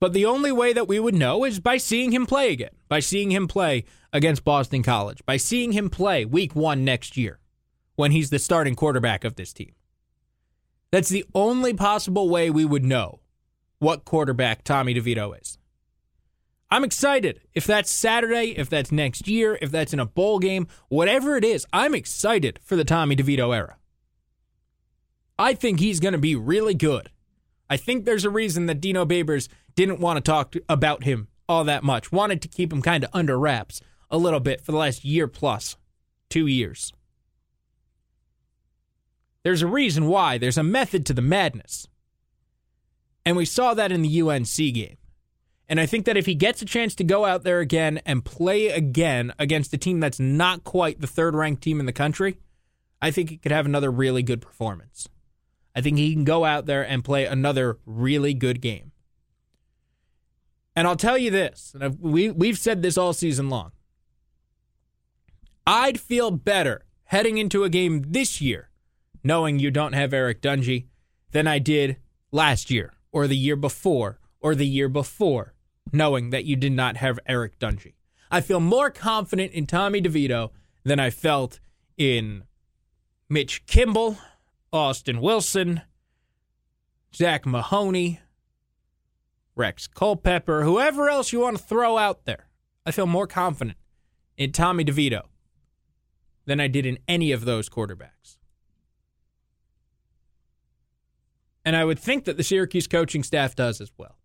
But 0.00 0.14
the 0.14 0.24
only 0.24 0.50
way 0.50 0.72
that 0.72 0.88
we 0.88 0.98
would 0.98 1.14
know 1.14 1.44
is 1.44 1.60
by 1.60 1.76
seeing 1.76 2.12
him 2.12 2.24
play 2.24 2.52
again, 2.52 2.74
by 2.88 3.00
seeing 3.00 3.30
him 3.30 3.48
play 3.48 3.84
against 4.14 4.44
Boston 4.44 4.82
College, 4.82 5.20
by 5.26 5.36
seeing 5.36 5.72
him 5.72 5.90
play 5.90 6.24
week 6.24 6.56
one 6.56 6.86
next 6.86 7.18
year 7.18 7.38
when 7.96 8.12
he's 8.12 8.30
the 8.30 8.38
starting 8.38 8.74
quarterback 8.74 9.24
of 9.24 9.36
this 9.36 9.52
team. 9.52 9.74
That's 10.90 11.08
the 11.08 11.24
only 11.34 11.74
possible 11.74 12.28
way 12.28 12.50
we 12.50 12.64
would 12.64 12.84
know 12.84 13.20
what 13.78 14.04
quarterback 14.04 14.64
Tommy 14.64 14.94
DeVito 14.94 15.40
is. 15.40 15.58
I'm 16.70 16.84
excited. 16.84 17.40
If 17.54 17.66
that's 17.66 17.90
Saturday, 17.90 18.54
if 18.58 18.68
that's 18.68 18.92
next 18.92 19.26
year, 19.26 19.58
if 19.62 19.70
that's 19.70 19.92
in 19.92 20.00
a 20.00 20.06
bowl 20.06 20.38
game, 20.38 20.66
whatever 20.88 21.36
it 21.36 21.44
is, 21.44 21.66
I'm 21.72 21.94
excited 21.94 22.58
for 22.62 22.76
the 22.76 22.84
Tommy 22.84 23.16
DeVito 23.16 23.54
era. 23.56 23.76
I 25.38 25.54
think 25.54 25.80
he's 25.80 26.00
going 26.00 26.12
to 26.12 26.18
be 26.18 26.34
really 26.34 26.74
good. 26.74 27.10
I 27.70 27.76
think 27.76 28.04
there's 28.04 28.24
a 28.24 28.30
reason 28.30 28.66
that 28.66 28.80
Dino 28.80 29.06
Babers 29.06 29.48
didn't 29.76 30.00
want 30.00 30.16
to 30.16 30.20
talk 30.20 30.56
about 30.68 31.04
him 31.04 31.28
all 31.48 31.64
that 31.64 31.84
much, 31.84 32.12
wanted 32.12 32.42
to 32.42 32.48
keep 32.48 32.72
him 32.72 32.82
kind 32.82 33.04
of 33.04 33.10
under 33.12 33.38
wraps 33.38 33.80
a 34.10 34.18
little 34.18 34.40
bit 34.40 34.60
for 34.60 34.72
the 34.72 34.78
last 34.78 35.04
year 35.04 35.26
plus, 35.26 35.76
two 36.28 36.46
years. 36.46 36.92
There's 39.44 39.62
a 39.62 39.66
reason 39.66 40.06
why, 40.06 40.38
there's 40.38 40.58
a 40.58 40.62
method 40.62 41.06
to 41.06 41.14
the 41.14 41.22
madness. 41.22 41.86
And 43.24 43.36
we 43.36 43.44
saw 43.44 43.74
that 43.74 43.92
in 43.92 44.02
the 44.02 44.20
UNC 44.20 44.56
game. 44.56 44.96
And 45.68 45.78
I 45.78 45.86
think 45.86 46.06
that 46.06 46.16
if 46.16 46.26
he 46.26 46.34
gets 46.34 46.62
a 46.62 46.64
chance 46.64 46.94
to 46.94 47.04
go 47.04 47.26
out 47.26 47.44
there 47.44 47.60
again 47.60 48.00
and 48.06 48.24
play 48.24 48.68
again 48.68 49.34
against 49.38 49.74
a 49.74 49.78
team 49.78 50.00
that's 50.00 50.18
not 50.18 50.64
quite 50.64 51.00
the 51.00 51.06
third 51.06 51.34
ranked 51.34 51.62
team 51.62 51.78
in 51.78 51.86
the 51.86 51.92
country, 51.92 52.38
I 53.02 53.10
think 53.10 53.30
he 53.30 53.36
could 53.36 53.52
have 53.52 53.66
another 53.66 53.90
really 53.90 54.22
good 54.22 54.40
performance. 54.40 55.08
I 55.74 55.80
think 55.82 55.98
he 55.98 56.14
can 56.14 56.24
go 56.24 56.44
out 56.44 56.66
there 56.66 56.82
and 56.82 57.04
play 57.04 57.26
another 57.26 57.78
really 57.84 58.34
good 58.34 58.60
game. 58.60 58.92
And 60.74 60.86
I'll 60.86 60.96
tell 60.96 61.18
you 61.18 61.30
this, 61.30 61.74
and 61.78 61.98
we, 62.00 62.30
we've 62.30 62.58
said 62.58 62.82
this 62.82 62.96
all 62.96 63.12
season 63.12 63.50
long. 63.50 63.72
I'd 65.66 66.00
feel 66.00 66.30
better 66.30 66.84
heading 67.04 67.36
into 67.36 67.64
a 67.64 67.68
game 67.68 68.04
this 68.08 68.40
year, 68.40 68.70
knowing 69.22 69.58
you 69.58 69.70
don't 69.70 69.92
have 69.92 70.12
Eric 70.12 70.40
Dungy, 70.40 70.86
than 71.32 71.46
I 71.46 71.58
did 71.58 71.96
last 72.32 72.70
year, 72.70 72.94
or 73.12 73.26
the 73.26 73.36
year 73.36 73.56
before, 73.56 74.18
or 74.40 74.54
the 74.54 74.66
year 74.66 74.88
before, 74.88 75.54
knowing 75.92 76.30
that 76.30 76.44
you 76.44 76.56
did 76.56 76.72
not 76.72 76.96
have 76.98 77.18
Eric 77.26 77.58
Dungy. 77.58 77.94
I 78.30 78.40
feel 78.40 78.60
more 78.60 78.90
confident 78.90 79.52
in 79.52 79.66
Tommy 79.66 80.00
DeVito 80.00 80.50
than 80.84 81.00
I 81.00 81.10
felt 81.10 81.60
in 81.96 82.44
Mitch 83.28 83.66
Kimble, 83.66 84.18
Austin 84.72 85.20
Wilson, 85.20 85.82
Zach 87.14 87.46
Mahoney, 87.46 88.20
Rex 89.54 89.86
Culpepper, 89.86 90.62
whoever 90.62 91.08
else 91.08 91.32
you 91.32 91.40
want 91.40 91.56
to 91.56 91.62
throw 91.62 91.98
out 91.98 92.24
there. 92.24 92.48
I 92.86 92.90
feel 92.90 93.06
more 93.06 93.26
confident 93.26 93.76
in 94.36 94.52
Tommy 94.52 94.84
DeVito 94.84 95.22
than 96.46 96.60
I 96.60 96.68
did 96.68 96.86
in 96.86 96.98
any 97.08 97.32
of 97.32 97.44
those 97.44 97.68
quarterbacks. 97.68 98.38
And 101.68 101.76
I 101.76 101.84
would 101.84 101.98
think 101.98 102.24
that 102.24 102.38
the 102.38 102.42
Syracuse 102.42 102.86
coaching 102.86 103.22
staff 103.22 103.54
does 103.54 103.82
as 103.82 103.92
well. 103.98 104.16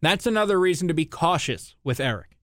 That's 0.00 0.24
another 0.24 0.56
reason 0.56 0.86
to 0.86 0.94
be 0.94 1.04
cautious 1.04 1.74
with 1.82 1.98
Eric. 1.98 2.38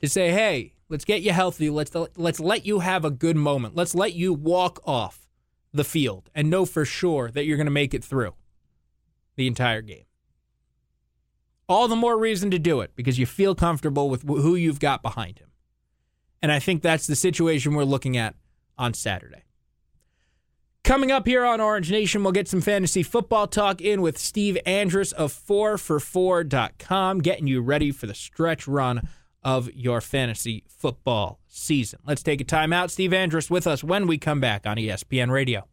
To 0.00 0.08
say, 0.08 0.32
hey, 0.32 0.74
let's 0.88 1.04
get 1.04 1.22
you 1.22 1.30
healthy. 1.30 1.70
Let's 1.70 1.94
let's 2.16 2.40
let 2.40 2.66
you 2.66 2.80
have 2.80 3.04
a 3.04 3.12
good 3.12 3.36
moment. 3.36 3.76
Let's 3.76 3.94
let 3.94 4.14
you 4.14 4.32
walk 4.32 4.80
off 4.84 5.28
the 5.72 5.84
field 5.84 6.30
and 6.34 6.50
know 6.50 6.66
for 6.66 6.84
sure 6.84 7.30
that 7.30 7.44
you're 7.44 7.56
going 7.56 7.68
to 7.68 7.70
make 7.70 7.94
it 7.94 8.02
through 8.02 8.34
the 9.36 9.46
entire 9.46 9.80
game. 9.80 10.06
All 11.68 11.86
the 11.86 11.94
more 11.94 12.18
reason 12.18 12.50
to 12.50 12.58
do 12.58 12.80
it 12.80 12.90
because 12.96 13.20
you 13.20 13.26
feel 13.26 13.54
comfortable 13.54 14.10
with 14.10 14.22
who 14.22 14.56
you've 14.56 14.80
got 14.80 15.00
behind 15.00 15.38
him. 15.38 15.52
And 16.42 16.50
I 16.50 16.58
think 16.58 16.82
that's 16.82 17.06
the 17.06 17.14
situation 17.14 17.74
we're 17.74 17.84
looking 17.84 18.16
at 18.16 18.34
on 18.76 18.94
Saturday. 18.94 19.44
Coming 20.84 21.10
up 21.12 21.26
here 21.26 21.44
on 21.44 21.60
Orange 21.60 21.90
Nation, 21.90 22.22
we'll 22.22 22.32
get 22.32 22.48
some 22.48 22.62
fantasy 22.62 23.02
football 23.02 23.46
talk 23.46 23.82
in 23.82 24.00
with 24.00 24.16
Steve 24.16 24.56
Andrus 24.64 25.12
of 25.12 25.32
4for4.com, 25.32 27.18
getting 27.18 27.46
you 27.46 27.60
ready 27.60 27.90
for 27.90 28.06
the 28.06 28.14
stretch 28.14 28.66
run 28.66 29.06
of 29.42 29.70
your 29.74 30.00
fantasy 30.00 30.64
football 30.66 31.40
season. 31.46 32.00
Let's 32.06 32.22
take 32.22 32.40
a 32.40 32.44
timeout. 32.44 32.90
Steve 32.90 33.12
Andrus 33.12 33.50
with 33.50 33.66
us 33.66 33.84
when 33.84 34.06
we 34.06 34.16
come 34.16 34.40
back 34.40 34.66
on 34.66 34.78
ESPN 34.78 35.30
Radio. 35.30 35.68